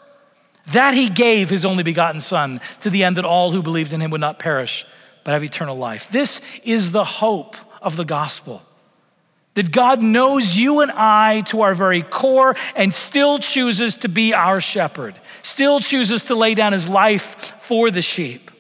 that 0.72 0.94
he 0.94 1.09
gave 1.09 1.48
his 1.48 1.64
only 1.64 1.83
begotten 1.83 2.20
son 2.20 2.61
to 2.81 2.90
the 2.90 3.05
end 3.05 3.16
that 3.16 3.24
all 3.24 3.50
who 3.50 3.62
believed 3.62 3.92
in 3.92 4.00
him 4.00 4.11
would 4.11 4.20
not 4.20 4.38
perish 4.38 4.87
but 5.24 5.33
have 5.33 5.44
eternal 5.44 5.76
life. 5.76 6.09
This 6.11 6.40
is 6.64 6.92
the 6.92 7.05
hope 7.05 7.57
of 7.81 7.96
the 7.96 8.05
gospel. 8.05 8.62
That 9.61 9.73
God 9.73 10.01
knows 10.01 10.57
you 10.57 10.81
and 10.81 10.90
I 10.90 11.42
to 11.49 11.61
our 11.61 11.75
very 11.75 12.01
core 12.01 12.57
and 12.75 12.94
still 12.94 13.38
chooses 13.38 13.94
to 13.96 14.09
be 14.09 14.33
our 14.33 14.59
shepherd, 14.59 15.14
still 15.42 15.81
chooses 15.81 16.25
to 16.25 16.35
lay 16.35 16.55
down 16.55 16.73
his 16.73 16.88
life 16.88 17.53
for 17.61 17.90
the 17.90 18.01
sheep. 18.01 18.51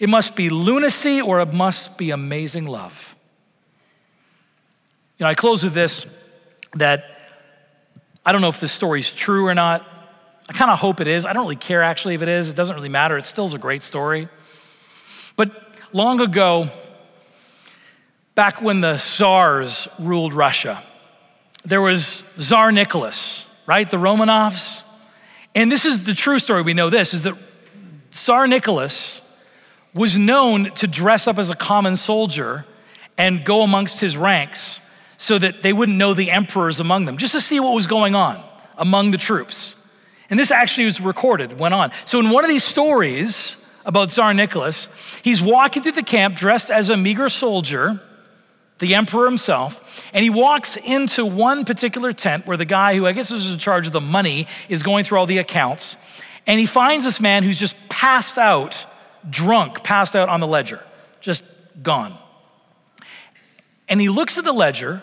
It 0.00 0.08
must 0.08 0.34
be 0.34 0.48
lunacy 0.48 1.20
or 1.20 1.40
it 1.40 1.52
must 1.52 1.96
be 1.96 2.10
amazing 2.10 2.66
love. 2.66 3.14
You 5.18 5.24
know, 5.24 5.30
I 5.30 5.36
close 5.36 5.62
with 5.62 5.74
this 5.74 6.04
that 6.74 7.04
I 8.26 8.32
don't 8.32 8.40
know 8.40 8.48
if 8.48 8.58
this 8.58 8.72
story 8.72 8.98
is 8.98 9.14
true 9.14 9.46
or 9.46 9.54
not. 9.54 9.86
I 10.48 10.52
kind 10.52 10.72
of 10.72 10.80
hope 10.80 11.00
it 11.00 11.06
is. 11.06 11.26
I 11.26 11.32
don't 11.32 11.44
really 11.44 11.54
care 11.54 11.84
actually 11.84 12.16
if 12.16 12.22
it 12.22 12.28
is. 12.28 12.50
It 12.50 12.56
doesn't 12.56 12.74
really 12.74 12.88
matter. 12.88 13.16
It 13.18 13.24
still 13.24 13.46
is 13.46 13.54
a 13.54 13.58
great 13.58 13.84
story. 13.84 14.28
But 15.36 15.76
long 15.92 16.20
ago, 16.20 16.70
back 18.38 18.62
when 18.62 18.80
the 18.80 18.96
Tsars 18.98 19.88
ruled 19.98 20.32
Russia. 20.32 20.80
There 21.64 21.82
was 21.82 22.22
Tsar 22.38 22.70
Nicholas, 22.70 23.44
right? 23.66 23.90
The 23.90 23.96
Romanovs. 23.96 24.84
And 25.56 25.72
this 25.72 25.84
is 25.84 26.04
the 26.04 26.14
true 26.14 26.38
story. 26.38 26.62
We 26.62 26.72
know 26.72 26.88
this 26.88 27.14
is 27.14 27.22
that 27.22 27.34
Tsar 28.12 28.46
Nicholas 28.46 29.22
was 29.92 30.16
known 30.16 30.70
to 30.74 30.86
dress 30.86 31.26
up 31.26 31.36
as 31.36 31.50
a 31.50 31.56
common 31.56 31.96
soldier 31.96 32.64
and 33.16 33.44
go 33.44 33.62
amongst 33.62 34.00
his 34.00 34.16
ranks 34.16 34.80
so 35.16 35.36
that 35.36 35.64
they 35.64 35.72
wouldn't 35.72 35.98
know 35.98 36.14
the 36.14 36.30
emperors 36.30 36.78
among 36.78 37.06
them, 37.06 37.16
just 37.16 37.32
to 37.32 37.40
see 37.40 37.58
what 37.58 37.74
was 37.74 37.88
going 37.88 38.14
on 38.14 38.40
among 38.76 39.10
the 39.10 39.18
troops. 39.18 39.74
And 40.30 40.38
this 40.38 40.52
actually 40.52 40.84
was 40.84 41.00
recorded, 41.00 41.58
went 41.58 41.74
on. 41.74 41.90
So 42.04 42.20
in 42.20 42.30
one 42.30 42.44
of 42.44 42.50
these 42.50 42.62
stories 42.62 43.56
about 43.84 44.12
Tsar 44.12 44.32
Nicholas, 44.32 44.86
he's 45.22 45.42
walking 45.42 45.82
through 45.82 45.98
the 45.98 46.04
camp 46.04 46.36
dressed 46.36 46.70
as 46.70 46.88
a 46.88 46.96
meager 46.96 47.28
soldier 47.28 48.00
the 48.78 48.94
emperor 48.94 49.24
himself, 49.24 50.04
and 50.12 50.22
he 50.22 50.30
walks 50.30 50.76
into 50.76 51.26
one 51.26 51.64
particular 51.64 52.12
tent 52.12 52.46
where 52.46 52.56
the 52.56 52.64
guy 52.64 52.96
who 52.96 53.06
I 53.06 53.12
guess 53.12 53.30
is 53.30 53.52
in 53.52 53.58
charge 53.58 53.86
of 53.86 53.92
the 53.92 54.00
money 54.00 54.46
is 54.68 54.82
going 54.82 55.04
through 55.04 55.18
all 55.18 55.26
the 55.26 55.38
accounts, 55.38 55.96
and 56.46 56.58
he 56.58 56.66
finds 56.66 57.04
this 57.04 57.20
man 57.20 57.42
who's 57.42 57.58
just 57.58 57.76
passed 57.88 58.38
out, 58.38 58.86
drunk, 59.28 59.82
passed 59.82 60.14
out 60.16 60.28
on 60.28 60.40
the 60.40 60.46
ledger, 60.46 60.80
just 61.20 61.42
gone. 61.82 62.16
And 63.88 64.00
he 64.00 64.08
looks 64.08 64.38
at 64.38 64.44
the 64.44 64.52
ledger 64.52 65.02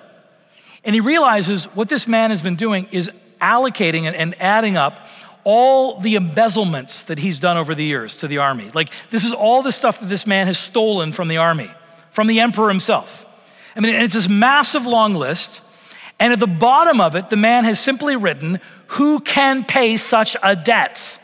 and 0.84 0.94
he 0.94 1.02
realizes 1.02 1.66
what 1.76 1.90
this 1.90 2.08
man 2.08 2.30
has 2.30 2.42
been 2.42 2.56
doing 2.56 2.88
is 2.92 3.10
allocating 3.42 4.04
and 4.04 4.40
adding 4.40 4.78
up 4.78 5.08
all 5.44 6.00
the 6.00 6.16
embezzlements 6.16 7.04
that 7.04 7.20
he's 7.20 7.40
done 7.40 7.58
over 7.58 7.76
the 7.76 7.84
years 7.84 8.18
to 8.18 8.28
the 8.28 8.38
army. 8.40 8.72
Like, 8.74 8.92
this 9.10 9.26
is 9.26 9.32
all 9.32 9.62
the 9.62 9.72
stuff 9.72 10.00
that 10.00 10.08
this 10.08 10.26
man 10.26 10.48
has 10.48 10.58
stolen 10.58 11.12
from 11.12 11.28
the 11.28 11.38
army, 11.38 11.72
from 12.12 12.28
the 12.28 12.40
emperor 12.40 12.70
himself. 12.70 13.25
I 13.76 13.82
mean, 13.82 13.94
it's 13.96 14.14
this 14.14 14.30
massive 14.30 14.86
long 14.86 15.16
list. 15.16 15.62
And 16.20 16.32
at 16.32 16.40
the 16.40 16.48
bottom 16.48 17.02
of 17.02 17.16
it, 17.16 17.30
the 17.30 17.36
man 17.36 17.66
has 17.66 17.80
simply 17.80 18.16
written, 18.16 18.62
Who 18.88 19.20
can 19.20 19.66
pay 19.66 19.98
such 19.98 20.38
a 20.42 20.56
debt? 20.56 21.20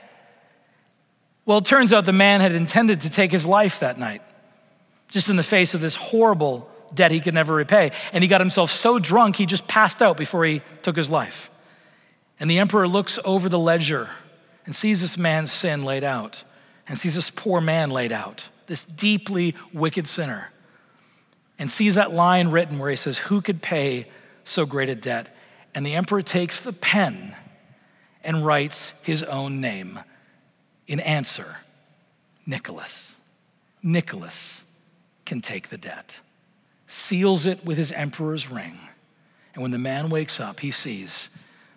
Well, 1.46 1.60
it 1.60 1.66
turns 1.66 1.94
out 1.94 2.06
the 2.06 2.12
man 2.12 2.42
had 2.42 2.52
intended 2.52 3.02
to 3.02 3.10
take 3.10 3.32
his 3.32 3.46
life 3.46 3.80
that 3.80 3.98
night, 3.98 4.22
just 5.08 5.30
in 5.30 5.38
the 5.38 5.44
face 5.44 5.74
of 5.74 5.82
this 5.82 5.96
horrible 5.96 6.70
debt 6.94 7.12
he 7.12 7.22
could 7.22 7.34
never 7.34 7.56
repay. 7.56 7.92
And 8.12 8.22
he 8.22 8.28
got 8.28 8.42
himself 8.42 8.70
so 8.70 9.00
drunk, 9.00 9.38
he 9.38 9.46
just 9.46 9.68
passed 9.68 10.02
out 10.02 10.18
before 10.18 10.46
he 10.46 10.62
took 10.82 10.98
his 10.98 11.10
life. 11.10 11.50
And 12.40 12.50
the 12.50 12.60
emperor 12.60 12.88
looks 12.88 13.18
over 13.24 13.48
the 13.48 13.60
ledger 13.60 14.10
and 14.66 14.76
sees 14.76 15.02
this 15.02 15.18
man's 15.18 15.52
sin 15.52 15.84
laid 15.84 16.04
out, 16.04 16.44
and 16.88 16.98
sees 16.98 17.16
this 17.16 17.30
poor 17.30 17.62
man 17.62 17.90
laid 17.90 18.12
out, 18.12 18.50
this 18.68 18.84
deeply 18.84 19.56
wicked 19.74 20.06
sinner 20.06 20.52
and 21.62 21.70
sees 21.70 21.94
that 21.94 22.12
line 22.12 22.48
written 22.48 22.80
where 22.80 22.90
he 22.90 22.96
says, 22.96 23.20
Who 23.20 23.40
could 23.40 23.62
pay 23.62 24.08
so 24.44 24.66
great 24.66 24.90
a 24.90 24.96
debt? 24.96 25.28
And 25.76 25.86
the 25.86 25.94
emperor 25.94 26.24
takes 26.24 26.60
the 26.60 26.74
pen 26.74 27.36
and 28.24 28.44
writes 28.44 28.94
his 29.04 29.22
own 29.22 29.62
name 29.62 30.00
in 30.88 31.00
answer 31.00 31.58
Nicholas. 32.48 33.18
Nicholas 33.84 34.66
can 35.24 35.40
take 35.40 35.70
the 35.70 35.78
debt, 35.78 36.22
seals 36.88 37.46
it 37.46 37.64
with 37.64 37.78
his 37.78 37.92
emperor's 37.92 38.50
ring. 38.50 38.80
And 39.54 39.62
when 39.62 39.72
the 39.72 39.78
man 39.78 40.10
wakes 40.10 40.40
up, 40.40 40.62
he 40.62 40.72
sees 40.72 41.30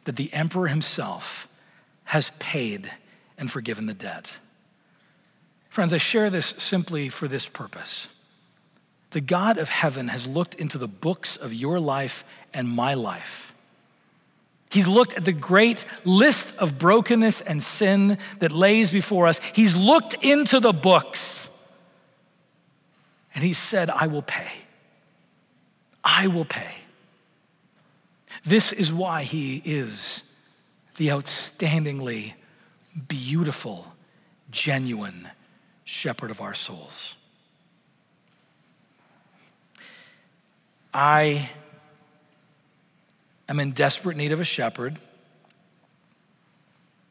that 0.05 0.17
the 0.17 0.33
emperor 0.33 0.69
himself 0.69 1.47
has 2.05 2.31
paid 2.39 2.91
and 3.37 3.53
forgiven 3.53 3.85
the 3.85 3.93
debt. 3.93 4.31
Friends, 5.69 5.93
I 5.93 5.99
share 5.99 6.31
this 6.31 6.55
simply 6.57 7.11
for 7.11 7.29
this 7.29 7.47
purpose 7.47 8.09
the 9.15 9.23
God 9.23 9.59
of 9.59 9.71
heaven 9.71 10.09
has 10.09 10.27
looked 10.27 10.57
into 10.57 10.77
the 10.77 10.89
books 10.89 11.37
of 11.37 11.55
your 11.55 11.81
life 11.81 12.25
and 12.53 12.69
my 12.69 12.95
life. 12.95 13.55
He's 14.71 14.89
looked 14.89 15.15
at 15.15 15.25
the 15.25 15.33
great 15.33 15.85
list 16.05 16.59
of 16.59 16.79
brokenness 16.81 17.41
and 17.41 17.63
sin 17.63 18.19
that 18.41 18.51
lays 18.51 18.91
before 18.91 19.29
us. 19.29 19.39
He's 19.53 19.77
looked 19.77 20.15
into 20.23 20.59
the 20.59 20.73
books 20.73 21.49
And 23.35 23.43
he 23.43 23.53
said, 23.53 23.91
I 23.91 24.07
will 24.07 24.23
pay. 24.23 24.51
I 26.03 26.29
will 26.29 26.45
pay. 26.45 26.75
This 28.45 28.73
is 28.73 28.93
why 28.93 29.23
he 29.25 29.63
is 29.65 30.23
the 30.97 31.09
outstandingly 31.09 32.35
beautiful, 33.09 33.95
genuine 34.51 35.29
shepherd 35.85 36.31
of 36.31 36.41
our 36.41 36.55
souls. 36.55 37.17
I 40.95 41.51
am 43.49 43.59
in 43.59 43.73
desperate 43.73 44.17
need 44.17 44.31
of 44.31 44.39
a 44.39 44.45
shepherd, 44.45 44.97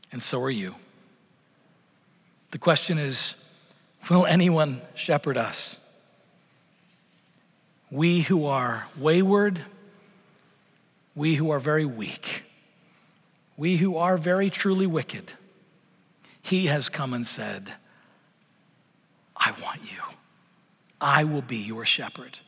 and 0.09 0.23
so 0.23 0.41
are 0.41 0.49
you. 0.49 0.75
The 2.51 2.57
question 2.57 2.97
is 2.97 3.35
will 4.09 4.25
anyone 4.25 4.81
shepherd 4.95 5.35
us? 5.35 5.77
We 7.91 8.21
who 8.21 8.45
are 8.45 8.87
wayward, 8.97 9.65
we 11.13 11.35
who 11.35 11.51
are 11.51 11.59
very 11.59 11.85
weak, 11.85 12.43
we 13.57 13.77
who 13.77 13.97
are 13.97 14.17
very 14.17 14.49
truly 14.49 14.87
wicked, 14.87 15.33
he 16.41 16.67
has 16.67 16.87
come 16.87 17.13
and 17.13 17.27
said, 17.27 17.73
I 19.35 19.51
want 19.61 19.81
you. 19.81 20.15
I 21.01 21.25
will 21.25 21.41
be 21.41 21.57
your 21.57 21.83
shepherd. 21.83 22.39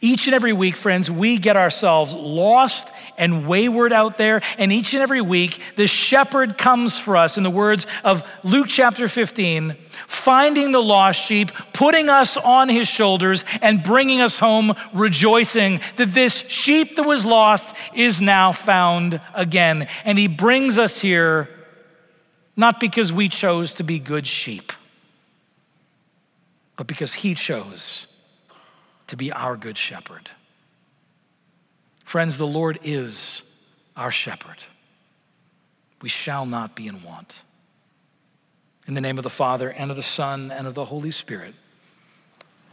Each 0.00 0.26
and 0.26 0.34
every 0.34 0.52
week, 0.52 0.76
friends, 0.76 1.10
we 1.10 1.38
get 1.38 1.56
ourselves 1.56 2.14
lost 2.14 2.90
and 3.16 3.46
wayward 3.46 3.92
out 3.92 4.16
there. 4.16 4.40
And 4.58 4.72
each 4.72 4.94
and 4.94 5.02
every 5.02 5.20
week, 5.20 5.60
the 5.76 5.86
shepherd 5.86 6.56
comes 6.58 6.98
for 6.98 7.16
us, 7.16 7.36
in 7.36 7.42
the 7.42 7.50
words 7.50 7.86
of 8.04 8.24
Luke 8.42 8.68
chapter 8.68 9.08
15, 9.08 9.76
finding 10.06 10.72
the 10.72 10.82
lost 10.82 11.24
sheep, 11.24 11.50
putting 11.72 12.08
us 12.08 12.36
on 12.36 12.68
his 12.68 12.88
shoulders, 12.88 13.44
and 13.60 13.82
bringing 13.82 14.20
us 14.20 14.38
home, 14.38 14.74
rejoicing 14.92 15.80
that 15.96 16.14
this 16.14 16.38
sheep 16.48 16.96
that 16.96 17.04
was 17.04 17.24
lost 17.24 17.74
is 17.94 18.20
now 18.20 18.52
found 18.52 19.20
again. 19.34 19.88
And 20.04 20.18
he 20.18 20.28
brings 20.28 20.78
us 20.78 21.00
here 21.00 21.48
not 22.56 22.80
because 22.80 23.12
we 23.12 23.28
chose 23.28 23.74
to 23.74 23.82
be 23.82 23.98
good 23.98 24.26
sheep, 24.26 24.72
but 26.76 26.86
because 26.86 27.14
he 27.14 27.34
chose 27.34 28.06
to 29.10 29.16
be 29.16 29.30
our 29.32 29.56
good 29.56 29.76
shepherd. 29.76 30.30
Friends, 32.04 32.38
the 32.38 32.46
Lord 32.46 32.78
is 32.82 33.42
our 33.96 34.10
shepherd. 34.10 34.64
We 36.00 36.08
shall 36.08 36.46
not 36.46 36.74
be 36.74 36.86
in 36.86 37.02
want. 37.02 37.42
In 38.86 38.94
the 38.94 39.00
name 39.00 39.18
of 39.18 39.24
the 39.24 39.30
Father, 39.30 39.68
and 39.68 39.90
of 39.90 39.96
the 39.96 40.02
Son, 40.02 40.50
and 40.50 40.66
of 40.66 40.74
the 40.74 40.86
Holy 40.86 41.10
Spirit. 41.10 41.54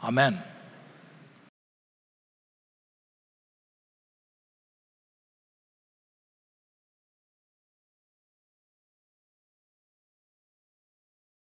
Amen. 0.03 0.41